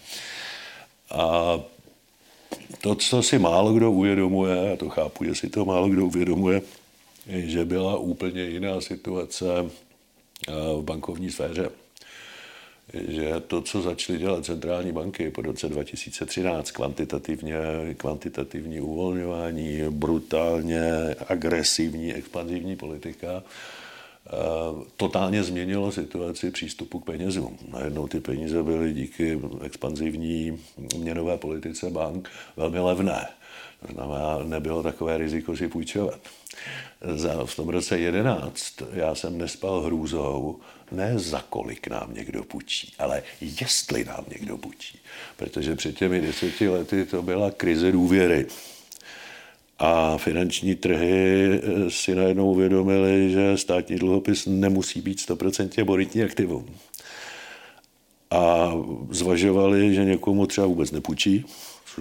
A 1.11 1.61
to, 2.81 2.95
co 2.95 3.23
si 3.23 3.39
málo 3.39 3.73
kdo 3.73 3.93
uvědomuje, 3.93 4.73
a 4.73 4.77
to 4.77 4.89
chápu, 4.89 5.25
že 5.25 5.35
si 5.35 5.51
to 5.51 5.65
málo 5.65 5.89
kdo 5.89 6.07
uvědomuje, 6.07 6.63
je, 7.27 7.49
že 7.49 7.65
byla 7.65 7.97
úplně 7.97 8.43
jiná 8.43 8.81
situace 8.81 9.47
eh, 10.49 10.53
v 10.79 10.83
bankovní 10.83 11.31
sféře. 11.31 11.71
Že 12.95 13.41
to, 13.47 13.63
co 13.63 13.83
začaly 13.83 14.19
dělat 14.19 14.45
centrální 14.45 14.93
banky 14.93 15.31
po 15.31 15.43
roce 15.43 15.69
2013, 15.69 16.71
kvantitativně, 16.71 17.57
kvantitativní 17.97 18.81
uvolňování, 18.81 19.81
brutálně 19.91 20.83
agresivní, 21.29 22.15
expanzivní 22.15 22.77
politika, 22.77 23.43
eh, 24.27 24.31
totálně 24.97 25.43
změnilo 25.43 25.93
situaci 25.93 26.51
přístupu 26.51 27.01
k 27.01 27.05
penězům. 27.05 27.59
Najednou 27.73 28.09
ty 28.09 28.21
peníze 28.21 28.63
byly 28.63 28.93
díky 28.93 29.41
expanzivní 29.63 30.59
měnové 30.97 31.37
politice 31.37 31.91
bank 31.91 32.31
velmi 32.57 32.81
levné. 32.81 33.27
To 33.87 33.93
znamená, 33.93 34.39
nebylo 34.45 34.83
takové 34.83 35.19
riziko 35.19 35.57
si 35.57 35.69
půjčovat. 35.69 36.21
Za, 37.15 37.45
v 37.45 37.57
tom 37.57 37.69
roce 37.69 37.99
11 37.99 38.83
já 38.93 39.15
jsem 39.15 39.39
nespal 39.39 39.81
hrůzou, 39.81 40.61
ne 40.93 41.19
za 41.19 41.45
kolik 41.51 41.89
nám 41.89 42.15
někdo 42.15 42.45
půjčí, 42.45 42.93
ale 42.99 43.23
jestli 43.41 44.05
nám 44.05 44.25
někdo 44.31 44.59
půjčí. 44.59 44.99
Protože 45.37 45.77
před 45.77 45.99
těmi 45.99 46.21
deseti 46.21 46.69
lety 46.69 47.05
to 47.05 47.23
byla 47.23 47.51
krize 47.51 47.93
důvěry. 47.93 48.47
A 49.79 50.19
finanční 50.19 50.75
trhy 50.75 51.61
eh, 51.63 51.91
si 51.91 52.15
najednou 52.15 52.51
uvědomili, 52.51 53.31
že 53.31 53.57
státní 53.57 53.97
dluhopis 53.97 54.47
nemusí 54.47 55.01
být 55.01 55.19
100% 55.19 55.85
bonitní 55.85 56.23
aktivum. 56.23 56.67
A 58.31 58.73
zvažovali, 59.11 59.95
že 59.95 60.05
někomu 60.05 60.47
třeba 60.47 60.67
vůbec 60.67 60.91
nepůjčí, 60.91 61.45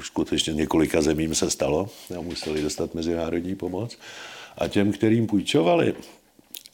skutečně 0.02 0.54
několika 0.54 1.02
zemím 1.02 1.36
se 1.36 1.50
stalo 1.50 1.90
a 2.18 2.22
museli 2.22 2.62
dostat 2.62 2.96
mezinárodní 2.96 3.56
pomoc. 3.56 3.98
A 4.58 4.68
těm, 4.68 4.92
kterým 4.92 5.28
půjčovali 5.28 5.94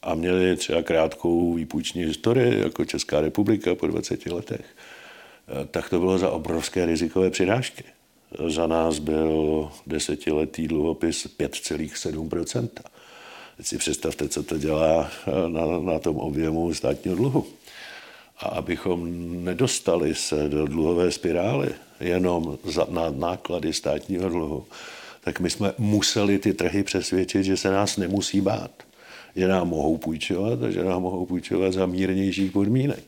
a 0.01 0.15
měli 0.15 0.55
třeba 0.55 0.81
krátkou 0.81 1.53
výpůjční 1.53 2.03
historii, 2.03 2.59
jako 2.59 2.85
Česká 2.85 3.21
republika 3.21 3.75
po 3.75 3.87
20 3.87 4.25
letech, 4.25 4.65
tak 5.71 5.89
to 5.89 5.99
bylo 5.99 6.17
za 6.17 6.31
obrovské 6.31 6.85
rizikové 6.85 7.29
přirážky. 7.29 7.83
Za 8.47 8.67
nás 8.67 8.99
byl 8.99 9.69
desetiletý 9.87 10.67
dluhopis 10.67 11.27
5,7 11.39 12.67
Teď 13.57 13.67
si 13.67 13.77
představte, 13.77 14.29
co 14.29 14.43
to 14.43 14.57
dělá 14.57 15.11
na, 15.47 15.65
na 15.93 15.99
tom 15.99 16.17
objemu 16.17 16.73
státního 16.73 17.15
dluhu. 17.15 17.47
A 18.39 18.45
abychom 18.45 19.09
nedostali 19.45 20.15
se 20.15 20.49
do 20.49 20.65
dluhové 20.65 21.11
spirály 21.11 21.69
jenom 22.01 22.58
za, 22.63 22.88
na 22.89 23.10
náklady 23.10 23.74
státního 23.74 24.29
dluhu, 24.29 24.65
tak 25.24 25.39
my 25.39 25.50
jsme 25.50 25.74
museli 25.77 26.39
ty 26.39 26.53
trhy 26.53 26.84
přesvědčit, 26.84 27.43
že 27.43 27.58
se 27.58 27.72
nás 27.72 27.98
nemusí 27.98 28.41
bát. 28.41 28.72
Že 29.36 29.48
nám 29.48 29.70
mohou 29.70 29.98
půjčovat 29.98 30.63
a 30.63 30.72
že 30.72 30.84
nám 30.84 31.01
mohou 31.01 31.25
půjčovat 31.25 31.74
za 31.74 31.86
mírnějších 31.86 32.51
podmínek. 32.51 33.03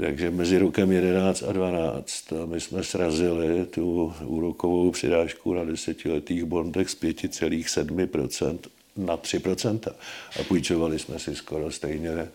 Takže 0.00 0.30
mezi 0.30 0.58
rokem 0.58 0.92
11 0.92 1.42
a 1.42 1.52
12 1.52 2.32
my 2.46 2.60
jsme 2.60 2.82
srazili 2.84 3.66
tu 3.66 4.14
úrokovou 4.24 4.90
přidášku 4.90 5.54
na 5.54 5.64
desetiletých 5.64 6.44
bondech 6.44 6.90
z 6.90 7.00
5,7% 7.00 8.58
na 8.96 9.16
3%. 9.16 9.92
A 10.40 10.42
půjčovali 10.48 10.98
jsme 10.98 11.18
si 11.18 11.36
skoro 11.36 11.70
stejně 11.70 12.28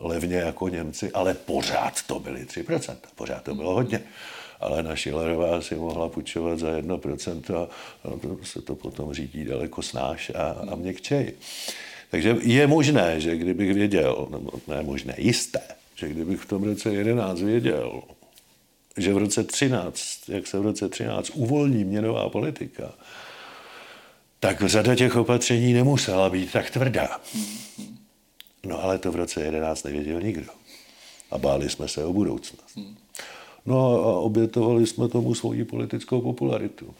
levně 0.00 0.36
jako 0.36 0.68
Němci, 0.68 1.10
ale 1.12 1.34
pořád 1.34 2.02
to 2.06 2.20
byly 2.20 2.44
3%. 2.44 2.96
Pořád 3.14 3.42
to 3.42 3.54
bylo 3.54 3.74
hodně. 3.74 4.02
Ale 4.60 4.82
na 4.82 4.96
Schillerová 4.96 5.60
si 5.60 5.74
mohla 5.74 6.08
půjčovat 6.08 6.58
za 6.58 6.68
1% 6.68 7.68
a 8.04 8.18
to 8.20 8.38
se 8.42 8.62
to 8.62 8.74
potom 8.74 9.14
řídí 9.14 9.44
daleko 9.44 9.82
snáš 9.82 10.30
a, 10.34 10.56
a 10.72 10.74
měkčej. 10.74 11.32
Takže 12.10 12.36
je 12.40 12.66
možné, 12.66 13.20
že 13.20 13.36
kdybych 13.36 13.74
věděl, 13.74 14.28
nebo 14.30 14.50
ne 14.68 14.82
možné, 14.82 15.14
jisté, 15.18 15.60
že 15.94 16.08
kdybych 16.08 16.40
v 16.40 16.46
tom 16.46 16.62
roce 16.64 16.94
11 16.94 17.40
věděl, 17.40 18.02
že 18.96 19.14
v 19.14 19.18
roce 19.18 19.44
13, 19.44 20.28
jak 20.28 20.46
se 20.46 20.58
v 20.58 20.62
roce 20.62 20.88
13 20.88 21.30
uvolní 21.34 21.84
měnová 21.84 22.28
politika, 22.28 22.92
tak 24.40 24.62
řada 24.66 24.94
těch 24.94 25.16
opatření 25.16 25.72
nemusela 25.72 26.30
být 26.30 26.52
tak 26.52 26.70
tvrdá. 26.70 27.20
No 28.66 28.84
ale 28.84 28.98
to 28.98 29.12
v 29.12 29.16
roce 29.16 29.40
11 29.40 29.84
nevěděl 29.84 30.20
nikdo. 30.20 30.50
A 31.30 31.38
báli 31.38 31.70
jsme 31.70 31.88
se 31.88 32.04
o 32.04 32.12
budoucnost. 32.12 32.78
No 33.66 34.04
a 34.04 34.18
obětovali 34.18 34.86
jsme 34.86 35.08
tomu 35.08 35.34
svoji 35.34 35.64
politickou 35.64 36.20
popularitu. 36.20 36.94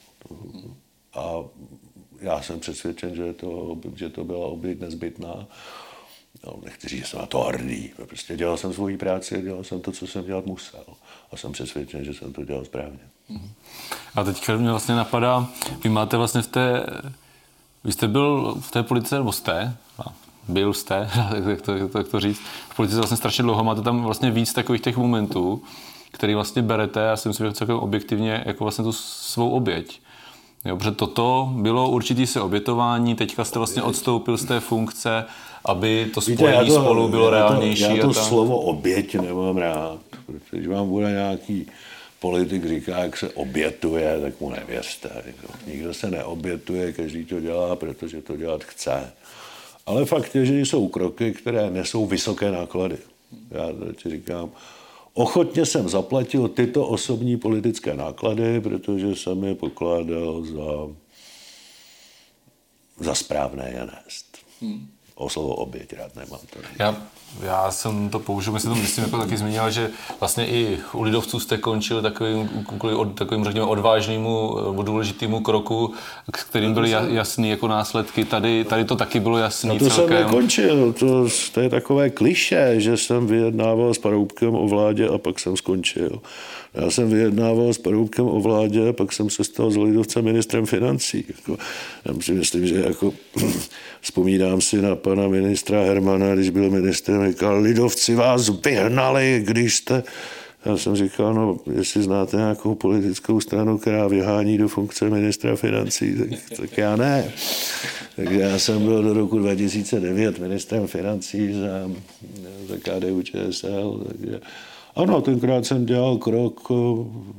A 1.14 1.44
já 2.20 2.42
jsem 2.42 2.61
přesvědčen, 2.61 3.14
že 3.14 3.32
to, 3.32 3.78
že 3.96 4.08
to 4.08 4.25
byla 4.25 4.46
oběť 4.46 4.80
nezbytná 4.80 5.46
No, 6.46 6.54
nechci 6.64 6.88
říct, 6.88 7.00
že 7.00 7.06
jsem 7.06 7.18
na 7.18 7.26
to 7.26 7.40
hrdý. 7.40 7.92
Prostě 8.06 8.37
dělal 8.37 8.56
jsem 8.56 8.73
svoji 8.73 8.96
práci, 8.96 9.42
dělal 9.42 9.64
jsem 9.64 9.80
to, 9.80 9.92
co 9.92 10.06
jsem 10.06 10.25
dělat 10.25 10.46
musel. 10.46 10.85
A 11.32 11.37
jsem 11.37 11.52
přesvědčen, 11.52 12.04
že 12.04 12.14
jsem 12.14 12.32
to 12.32 12.44
dělal 12.44 12.64
správně. 12.64 12.99
A 14.14 14.25
teď 14.25 14.49
mě 14.49 14.70
vlastně 14.70 14.94
napadá, 14.94 15.49
vy 15.85 15.90
máte 15.90 16.16
vlastně 16.16 16.42
v 16.42 16.46
té, 16.46 16.87
vy 17.85 17.92
jste 17.92 18.08
byl 18.08 18.56
v 18.61 18.70
té 18.70 18.82
politice, 18.82 19.18
nebo 19.18 19.32
jste, 19.32 19.76
byl 20.48 20.72
jste, 20.72 21.10
jak 21.48 21.62
to, 21.62 21.76
jak 21.76 21.90
to, 21.90 21.98
jak 21.98 22.08
to 22.08 22.20
říct, 22.20 22.40
v 22.68 22.76
politice 22.76 22.98
vlastně 22.98 23.16
strašně 23.16 23.42
dlouho, 23.42 23.64
máte 23.64 23.82
tam 23.82 24.02
vlastně 24.02 24.30
víc 24.30 24.52
takových 24.52 24.82
těch 24.82 24.96
momentů, 24.96 25.62
který 26.10 26.34
vlastně 26.34 26.62
berete, 26.62 27.00
já 27.00 27.16
si 27.16 27.28
myslím, 27.28 27.46
že 27.46 27.52
celkem 27.52 27.76
objektivně, 27.76 28.42
jako 28.46 28.64
vlastně 28.64 28.84
tu 28.84 28.92
svou 28.92 29.50
oběť. 29.50 30.00
Jo, 30.64 30.76
protože 30.76 30.90
toto 30.90 31.52
bylo 31.56 31.90
určitý 31.90 32.26
se 32.26 32.40
obětování, 32.40 33.14
teďka 33.14 33.44
jste 33.44 33.58
vlastně 33.58 33.82
odstoupil 33.82 34.36
z 34.36 34.44
té 34.44 34.60
funkce, 34.60 35.24
aby 35.64 36.10
to 36.14 36.20
spojení 36.20 36.60
Víte, 36.60 36.74
to, 36.74 36.80
spolu 36.80 37.08
bylo 37.08 37.24
já 37.24 37.30
reálnější. 37.30 37.84
To, 37.84 37.96
já 37.96 38.02
to 38.02 38.14
slovo 38.14 38.60
oběť 38.60 39.14
nemám 39.14 39.56
rád, 39.56 39.98
protože 40.26 40.68
vám 40.68 40.88
bude 40.88 41.10
nějaký 41.10 41.66
politik 42.20 42.68
říká, 42.68 42.98
jak 42.98 43.16
se 43.16 43.28
obětuje, 43.28 44.20
tak 44.20 44.40
mu 44.40 44.50
nevěřte. 44.50 45.10
Jako. 45.26 45.52
Nikdo 45.66 45.94
se 45.94 46.10
neobětuje, 46.10 46.92
každý 46.92 47.24
to 47.24 47.40
dělá, 47.40 47.76
protože 47.76 48.22
to 48.22 48.37
dělat 48.37 48.64
chce. 48.64 49.12
Ale 49.87 50.05
fakt 50.05 50.35
je, 50.35 50.46
že 50.46 50.61
jsou 50.61 50.88
kroky, 50.88 51.33
které 51.33 51.70
nesou 51.70 52.07
vysoké 52.07 52.51
náklady. 52.51 52.99
Já 53.51 53.92
ti 54.03 54.11
říkám, 54.11 54.51
ochotně 55.14 55.66
jsem 55.66 55.88
zaplatil 55.88 56.49
tyto 56.49 56.88
osobní 56.88 57.37
politické 57.37 57.94
náklady, 57.94 58.61
protože 58.61 59.16
jsem 59.16 59.44
je 59.44 59.55
pokládal 59.55 60.44
za, 60.44 60.94
za 63.01 63.14
správné 63.14 63.70
je 63.75 63.87
nést. 63.87 64.38
Hmm 64.61 64.95
o 65.16 65.29
slovo 65.29 65.55
oběť 65.55 65.92
rád 65.92 66.16
nemám. 66.16 66.40
To 66.52 66.59
já, 66.79 66.96
já 67.42 67.70
jsem 67.70 68.09
to 68.09 68.18
použil, 68.18 68.52
myslím, 68.52 68.74
to 68.74 68.81
myslím 68.81 69.05
jako 69.05 69.18
taky 69.18 69.37
zmínil, 69.37 69.70
že 69.70 69.90
vlastně 70.20 70.46
i 70.46 70.79
u 70.92 71.02
lidovců 71.02 71.40
jste 71.40 71.59
končili 71.59 72.02
takovým, 72.02 72.48
kvůli 72.79 72.94
takovým, 73.14 73.44
řekněme, 73.44 73.66
odvážnému, 73.66 74.57
důležitému 74.83 75.40
kroku, 75.40 75.94
k 76.33 76.44
kterým 76.44 76.74
byly 76.74 76.90
jasný 76.90 77.50
jako 77.50 77.68
následky. 77.68 78.24
Tady, 78.24 78.64
tady 78.64 78.85
to 78.85 78.96
taky 78.96 79.20
bylo 79.20 79.38
jasný 79.38 79.68
no 79.68 79.79
to 79.79 79.90
celkem. 79.90 80.16
jsem 80.16 80.26
nekončil, 80.26 80.92
to, 80.92 81.29
to 81.55 81.61
je 81.61 81.70
takové 81.70 82.11
kliše, 82.11 82.74
že 82.81 82.96
jsem 82.96 83.26
vyjednával 83.26 83.94
s 83.94 83.98
Paroubkem 83.98 84.55
o 84.55 84.68
vládě 84.68 85.09
a 85.09 85.18
pak 85.18 85.40
jsem 85.40 85.57
skončil. 85.57 86.20
Já 86.76 86.90
jsem 86.90 87.10
vyjednával 87.10 87.74
s 87.74 87.78
Paroubkem 87.78 88.26
o 88.26 88.40
vládě 88.40 88.92
pak 88.92 89.12
jsem 89.12 89.30
se 89.30 89.44
stal 89.44 89.70
z 89.70 89.76
lidovce 89.76 90.22
ministrem 90.22 90.66
financí. 90.66 91.24
Jako, 91.28 91.58
já 92.04 92.14
si 92.20 92.32
myslím, 92.32 92.66
že 92.66 92.74
jako 92.74 93.14
vzpomínám 94.00 94.60
si 94.60 94.82
na 94.82 94.96
pana 94.96 95.28
ministra 95.28 95.80
Hermana, 95.80 96.34
když 96.34 96.50
byl 96.50 96.70
ministrem, 96.70 97.28
říkal, 97.28 97.60
lidovci 97.60 98.14
vás 98.14 98.48
vyhnali, 98.64 99.42
když 99.46 99.76
jste... 99.76 100.02
Já 100.64 100.76
jsem 100.76 100.96
říkal, 100.96 101.34
no, 101.34 101.58
jestli 101.72 102.02
znáte 102.02 102.36
nějakou 102.36 102.74
politickou 102.74 103.40
stranu, 103.40 103.78
která 103.78 104.08
vyhání 104.08 104.58
do 104.58 104.68
funkce 104.68 105.10
ministra 105.10 105.56
financí, 105.56 106.14
tak, 106.18 106.58
tak 106.60 106.78
já 106.78 106.96
ne. 106.96 107.32
Takže 108.16 108.40
já 108.40 108.58
jsem 108.58 108.84
byl 108.84 109.02
do 109.02 109.14
roku 109.14 109.38
2009 109.38 110.38
ministrem 110.38 110.86
financí 110.86 111.52
za, 111.52 111.90
za 112.68 112.76
KDU 112.76 113.22
ČSL, 113.22 114.04
takže 114.08 114.40
ano, 114.96 115.22
tenkrát 115.22 115.66
jsem 115.66 115.87
dělal 115.87 116.16
krok 116.16 116.70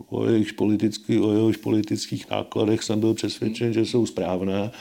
o 0.10 0.26
jejich, 0.30 0.54
politický, 0.54 1.20
o 1.20 1.34
jejich 1.34 1.58
politických 1.58 2.30
nákladech, 2.30 2.84
jsem 2.84 3.00
byl 3.00 3.14
přesvědčen, 3.14 3.74
že 3.74 3.86
jsou 3.86 4.06
správné 4.06 4.72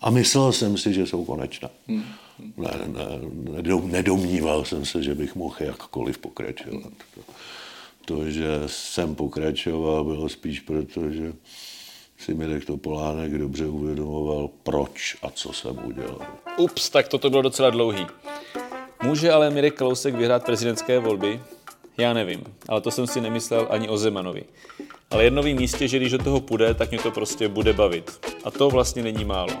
a 0.00 0.10
myslel 0.10 0.52
jsem 0.52 0.78
si, 0.78 0.94
že 0.94 1.06
jsou 1.06 1.24
konečné. 1.24 1.68
Hmm. 1.88 2.04
Ne, 2.56 2.70
ne, 2.86 3.04
nedomníval 3.84 4.64
jsem 4.64 4.84
se, 4.84 5.02
že 5.02 5.14
bych 5.14 5.34
mohl 5.34 5.56
jakkoliv 5.60 6.18
pokračovat. 6.18 6.92
To, 7.14 7.20
to, 8.04 8.30
že 8.30 8.46
jsem 8.66 9.14
pokračoval, 9.14 10.04
bylo 10.04 10.28
spíš 10.28 10.60
proto, 10.60 11.10
že 11.10 11.32
si 12.18 12.34
Mirek 12.34 12.64
Topolánek 12.64 13.38
dobře 13.38 13.66
uvědomoval, 13.66 14.50
proč 14.62 15.16
a 15.22 15.30
co 15.30 15.52
jsem 15.52 15.78
udělal. 15.84 16.18
Ups, 16.58 16.90
tak 16.90 17.08
toto 17.08 17.30
bylo 17.30 17.42
docela 17.42 17.70
dlouhý. 17.70 18.06
Může 19.02 19.32
ale 19.32 19.50
Mirek 19.50 19.74
Kalousek 19.74 20.14
vyhrát 20.14 20.44
prezidentské 20.44 20.98
volby? 20.98 21.40
Já 21.98 22.12
nevím, 22.12 22.44
ale 22.68 22.80
to 22.80 22.90
jsem 22.90 23.06
si 23.06 23.20
nemyslel 23.20 23.66
ani 23.70 23.88
o 23.88 23.96
Zemanovi. 23.96 24.44
Ale 25.10 25.24
jedno 25.24 25.42
vím 25.42 25.56
místě, 25.56 25.88
že 25.88 25.96
když 25.96 26.12
do 26.12 26.18
toho 26.18 26.40
půjde, 26.40 26.74
tak 26.74 26.90
mě 26.90 26.98
to 26.98 27.10
prostě 27.10 27.48
bude 27.48 27.72
bavit. 27.72 28.26
A 28.44 28.50
to 28.50 28.70
vlastně 28.70 29.02
není 29.02 29.24
málo. 29.24 29.52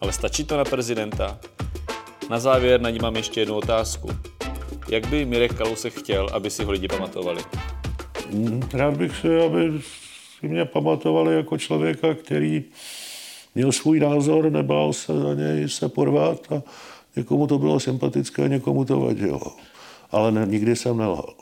Ale 0.00 0.12
stačí 0.12 0.44
to 0.44 0.56
na 0.56 0.64
prezidenta? 0.64 1.38
Na 2.30 2.38
závěr 2.38 2.80
na 2.80 2.90
ní 2.90 2.98
mám 2.98 3.16
ještě 3.16 3.40
jednu 3.40 3.54
otázku. 3.54 4.08
Jak 4.88 5.06
by 5.06 5.24
Mirek 5.24 5.54
Kalousek 5.54 5.94
chtěl, 5.94 6.28
aby 6.32 6.50
si 6.50 6.64
ho 6.64 6.72
lidi 6.72 6.88
pamatovali? 6.88 7.42
Hmm, 8.32 8.62
rád 8.72 8.96
bych 8.96 9.16
si, 9.16 9.40
aby 9.40 9.80
si 10.40 10.48
mě 10.48 10.64
pamatovali 10.64 11.34
jako 11.34 11.58
člověka, 11.58 12.14
který 12.14 12.64
měl 13.54 13.72
svůj 13.72 14.00
názor, 14.00 14.50
nebál 14.50 14.92
se 14.92 15.20
za 15.20 15.34
něj 15.34 15.68
se 15.68 15.88
porvat 15.88 16.52
a 16.52 16.62
někomu 17.16 17.46
to 17.46 17.58
bylo 17.58 17.80
sympatické, 17.80 18.48
někomu 18.48 18.84
to 18.84 19.00
vadilo. 19.00 19.40
Ale 20.10 20.32
ne, 20.32 20.46
nikdy 20.46 20.76
jsem 20.76 20.96
nelhal. 20.96 21.34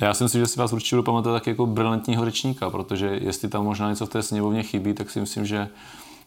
Já 0.00 0.14
si 0.14 0.24
myslím, 0.24 0.42
že 0.42 0.46
si 0.46 0.60
vás 0.60 0.72
určitě 0.72 0.96
budu 0.96 1.02
pamatovat 1.02 1.42
tak 1.42 1.46
jako 1.46 1.66
brilantního 1.66 2.24
řečníka, 2.24 2.70
protože 2.70 3.18
jestli 3.22 3.48
tam 3.48 3.64
možná 3.64 3.90
něco 3.90 4.06
v 4.06 4.10
té 4.10 4.22
sněmovně 4.22 4.62
chybí, 4.62 4.94
tak 4.94 5.10
si 5.10 5.20
myslím, 5.20 5.46
že 5.46 5.68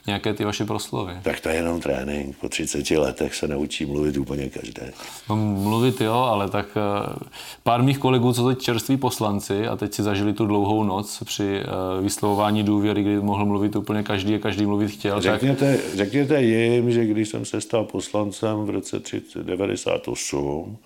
nějaké 0.08 0.34
ty 0.34 0.46
vaše 0.46 0.66
proslovy. 0.66 1.14
Tak 1.24 1.40
to 1.40 1.50
je 1.50 1.56
jenom 1.56 1.82
trénink. 1.82 2.38
Po 2.38 2.50
30 2.50 2.92
letech 2.92 3.36
se 3.36 3.48
naučí 3.48 3.86
mluvit 3.86 4.18
úplně 4.18 4.50
každý. 4.50 4.82
No, 5.30 5.36
mluvit 5.36 6.02
jo, 6.02 6.14
ale 6.14 6.50
tak 6.50 6.66
uh, 6.76 7.16
pár 7.64 7.84
mých 7.84 7.98
kolegů, 7.98 8.34
co 8.34 8.48
teď 8.48 8.60
čerství 8.60 8.98
poslanci 8.98 9.68
a 9.68 9.76
teď 9.76 9.94
si 9.94 10.04
zažili 10.04 10.34
tu 10.34 10.46
dlouhou 10.46 10.84
noc 10.84 11.24
při 11.26 11.64
uh, 11.64 12.04
vyslovování 12.04 12.64
důvěry, 12.64 13.02
kdy 13.04 13.20
mohl 13.20 13.46
mluvit 13.46 13.76
úplně 13.76 14.04
každý 14.04 14.36
a 14.36 14.40
každý 14.40 14.66
mluvit 14.66 14.92
chtěl. 14.92 15.22
Řekněte, 15.22 15.78
tak... 15.78 15.96
řekněte 15.96 16.44
jim, 16.44 16.92
že 16.92 17.06
když 17.06 17.30
jsem 17.30 17.46
se 17.46 17.62
stal 17.62 17.84
poslancem 17.84 18.66
v 18.66 18.70
roce 18.70 19.00
1998, 19.00 20.78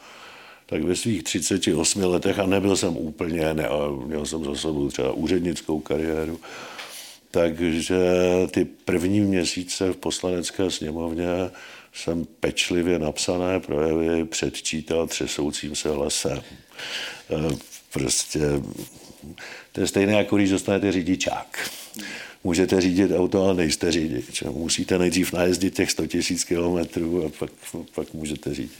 tak 0.65 0.83
ve 0.83 0.95
svých 0.95 1.23
38 1.23 2.03
letech, 2.03 2.39
a 2.39 2.45
nebyl 2.45 2.77
jsem 2.77 2.97
úplně, 2.97 3.53
ne, 3.53 3.69
měl 4.05 4.25
jsem 4.25 4.45
za 4.45 4.55
sebou 4.55 4.89
třeba 4.89 5.11
úřednickou 5.11 5.79
kariéru, 5.79 6.39
takže 7.31 7.97
ty 8.51 8.65
první 8.65 9.21
měsíce 9.21 9.91
v 9.91 9.97
poslanecké 9.97 10.71
sněmovně 10.71 11.27
jsem 11.93 12.25
pečlivě 12.39 12.99
napsané 12.99 13.59
projevy 13.59 14.25
předčítal 14.25 15.07
třesoucím 15.07 15.75
se 15.75 15.89
hlasem. 15.89 16.41
prostě 17.93 18.39
to 19.71 19.81
je 19.81 19.87
stejné, 19.87 20.13
jako 20.13 20.35
když 20.35 20.49
dostanete 20.49 20.91
řidičák. 20.91 21.69
Můžete 22.43 22.81
řídit 22.81 23.11
auto, 23.17 23.43
ale 23.43 23.53
nejste 23.53 23.91
řidič. 23.91 24.43
Musíte 24.51 24.99
nejdřív 24.99 25.33
najezdit 25.33 25.75
těch 25.75 25.91
100 25.91 26.03
000 26.03 26.11
kilometrů 26.47 27.25
a 27.25 27.29
pak, 27.39 27.49
pak 27.95 28.13
můžete 28.13 28.53
řídit. 28.53 28.71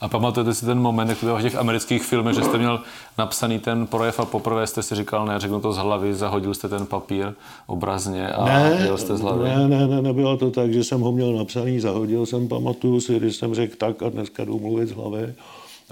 A 0.00 0.08
pamatujete 0.08 0.54
si 0.54 0.66
ten 0.66 0.78
moment, 0.78 1.08
jak 1.08 1.20
to 1.20 1.36
v 1.36 1.42
těch 1.42 1.56
amerických 1.56 2.02
filmech, 2.02 2.34
že 2.34 2.42
jste 2.42 2.58
měl 2.58 2.80
napsaný 3.18 3.58
ten 3.58 3.86
projev 3.86 4.20
a 4.20 4.24
poprvé 4.24 4.66
jste 4.66 4.82
si 4.82 4.94
říkal, 4.94 5.26
ne, 5.26 5.40
řeknu 5.40 5.60
to 5.60 5.72
z 5.72 5.76
hlavy, 5.76 6.14
zahodil 6.14 6.54
jste 6.54 6.68
ten 6.68 6.86
papír 6.86 7.32
obrazně 7.66 8.28
a 8.28 8.44
ne, 8.44 8.80
jel 8.84 8.98
jste 8.98 9.16
z 9.16 9.20
hlavy? 9.20 9.48
Ne, 9.48 9.68
ne, 9.68 9.86
ne, 9.86 10.02
nebylo 10.02 10.36
to 10.36 10.50
tak, 10.50 10.72
že 10.72 10.84
jsem 10.84 11.00
ho 11.00 11.12
měl 11.12 11.32
napsaný, 11.32 11.80
zahodil 11.80 12.26
jsem, 12.26 12.48
pamatuju 12.48 13.00
si, 13.00 13.18
když 13.18 13.36
jsem 13.36 13.54
řekl 13.54 13.76
tak 13.78 14.02
a 14.02 14.08
dneska 14.08 14.44
jdu 14.44 14.58
mluvit 14.58 14.88
z 14.88 14.92
hlavy. 14.92 15.34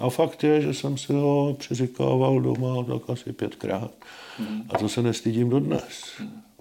A 0.01 0.11
fakt 0.11 0.45
je, 0.45 0.61
že 0.61 0.75
jsem 0.75 0.99
si 0.99 1.13
ho 1.13 1.57
přeříkával 1.59 2.41
doma 2.41 2.85
tak 2.85 3.11
asi 3.11 3.33
pětkrát. 3.33 3.91
A 4.69 4.79
to 4.79 4.89
se 4.89 5.03
nestydím 5.03 5.51
dodnes. 5.51 6.05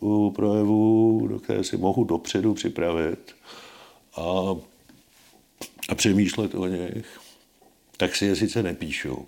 U 0.02 0.32
projevů, 0.36 1.28
do 1.28 1.40
které 1.40 1.64
si 1.64 1.78
mohu 1.78 2.04
dopředu 2.04 2.54
připravit 2.54 3.36
a 4.16 4.56
a 5.90 5.96
přemýšlet 5.96 6.56
o 6.56 6.68
nich, 6.68 7.20
tak 7.98 8.16
si 8.16 8.26
je 8.26 8.36
sice 8.36 8.64
nepíšu, 8.64 9.28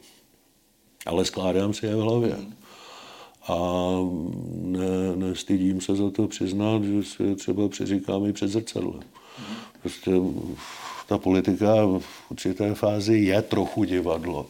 ale 1.05 1.25
skládám 1.25 1.73
si 1.73 1.85
je 1.85 1.95
v 1.95 1.99
hlavě. 1.99 2.35
A 3.47 3.57
ne, 4.61 5.15
nestydím 5.15 5.81
se 5.81 5.95
za 5.95 6.11
to 6.11 6.27
přiznat, 6.27 6.83
že 6.83 7.03
si 7.03 7.35
třeba 7.35 7.69
přeříkám 7.69 8.25
i 8.25 8.33
před 8.33 8.47
zrcadlem. 8.47 9.03
Prostě 9.81 10.11
ta 11.07 11.17
politika 11.17 11.85
v 11.85 12.31
určité 12.31 12.73
fázi 12.73 13.17
je 13.17 13.41
trochu 13.41 13.83
divadlo. 13.83 14.45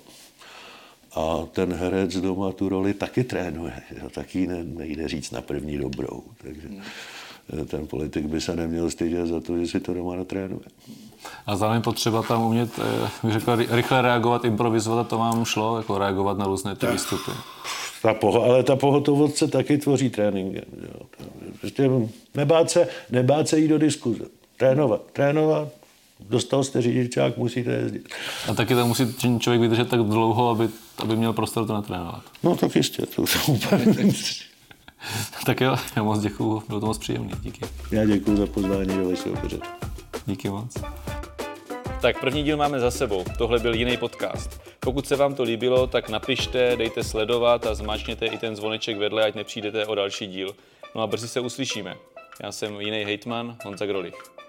A 1.15 1.37
ten 1.51 1.73
herec 1.73 2.15
doma 2.15 2.51
tu 2.51 2.69
roli 2.69 2.93
taky 2.93 3.23
trénuje. 3.23 3.73
Taky 4.11 4.47
ne, 4.47 4.63
nejde 4.63 5.07
říct 5.07 5.31
na 5.31 5.41
první 5.41 5.77
dobrou. 5.77 6.23
Takže 6.37 6.67
ten 7.65 7.87
politik 7.87 8.25
by 8.25 8.41
se 8.41 8.55
neměl 8.55 8.91
stydět 8.91 9.27
za 9.27 9.39
to, 9.39 9.57
že 9.57 9.67
si 9.67 9.79
to 9.79 9.93
doma 9.93 10.15
natrénuje. 10.15 10.65
A 11.45 11.55
zároveň 11.55 11.81
potřeba 11.81 12.23
tam 12.23 12.41
umět, 12.41 12.79
eh, 12.79 13.09
bych 13.23 13.33
řekl, 13.33 13.55
rychle 13.55 14.01
reagovat, 14.01 14.45
improvizovat, 14.45 15.05
a 15.05 15.09
to 15.09 15.17
vám 15.17 15.45
šlo, 15.45 15.77
jako 15.77 15.97
reagovat 15.97 16.37
na 16.37 16.45
různé 16.45 16.75
ty 16.75 16.87
výstupy. 16.87 17.31
Ta 18.01 18.13
poho, 18.13 18.43
ale 18.43 18.63
ta 18.63 18.75
pohotovost 18.75 19.37
se 19.37 19.47
taky 19.47 19.77
tvoří 19.77 20.09
tréninkem. 20.09 20.63
Jo. 20.81 21.05
Prostě 21.59 21.89
nebát 22.35 22.69
se, 22.69 22.87
nebát 23.11 23.47
se 23.47 23.59
jít 23.59 23.67
do 23.67 23.77
diskuze. 23.77 24.25
Trénovat, 24.61 25.01
trénovat, 25.13 25.67
dostal 26.29 26.63
jste 26.63 26.81
řidičák, 26.81 27.37
musíte 27.37 27.71
jezdit. 27.71 28.09
A 28.49 28.53
taky 28.53 28.75
to 28.75 28.87
musí 28.87 29.15
člověk 29.39 29.61
vydržet 29.61 29.89
tak 29.89 29.99
dlouho, 29.99 30.49
aby, 30.49 30.69
aby 30.97 31.15
měl 31.15 31.33
prostor 31.33 31.67
to 31.67 31.73
natrénovat. 31.73 32.21
No 32.43 32.55
tak 32.55 32.75
jistě, 32.75 33.05
to, 33.05 33.23
to 33.25 33.51
úplně 33.51 33.85
tak 35.45 35.61
jo, 35.61 35.75
já 35.95 36.03
moc 36.03 36.19
děkuju, 36.19 36.63
bylo 36.67 36.79
to 36.79 36.85
moc 36.85 36.97
příjemné, 36.97 37.31
díky. 37.41 37.65
Já 37.91 38.05
děkuji 38.05 38.37
za 38.37 38.47
pozvání 38.47 38.97
do 38.97 39.09
vašeho 39.09 39.35
pořadu. 39.35 39.63
Díky 40.25 40.49
moc. 40.49 40.77
Tak 42.01 42.19
první 42.19 42.43
díl 42.43 42.57
máme 42.57 42.79
za 42.79 42.91
sebou, 42.91 43.23
tohle 43.37 43.59
byl 43.59 43.73
jiný 43.73 43.97
podcast. 43.97 44.61
Pokud 44.79 45.07
se 45.07 45.15
vám 45.15 45.35
to 45.35 45.43
líbilo, 45.43 45.87
tak 45.87 46.09
napište, 46.09 46.75
dejte 46.77 47.03
sledovat 47.03 47.65
a 47.65 47.75
zmáčkněte 47.75 48.25
i 48.25 48.37
ten 48.37 48.55
zvoneček 48.55 48.97
vedle, 48.97 49.23
ať 49.23 49.35
nepřijdete 49.35 49.85
o 49.85 49.95
další 49.95 50.27
díl. 50.27 50.55
No 50.95 51.01
a 51.01 51.07
brzy 51.07 51.27
se 51.27 51.39
uslyšíme. 51.39 51.95
Já 52.43 52.51
jsem 52.51 52.81
jiný 52.81 53.03
hejtman 53.03 53.57
Honza 53.65 53.85
Grolich. 53.85 54.40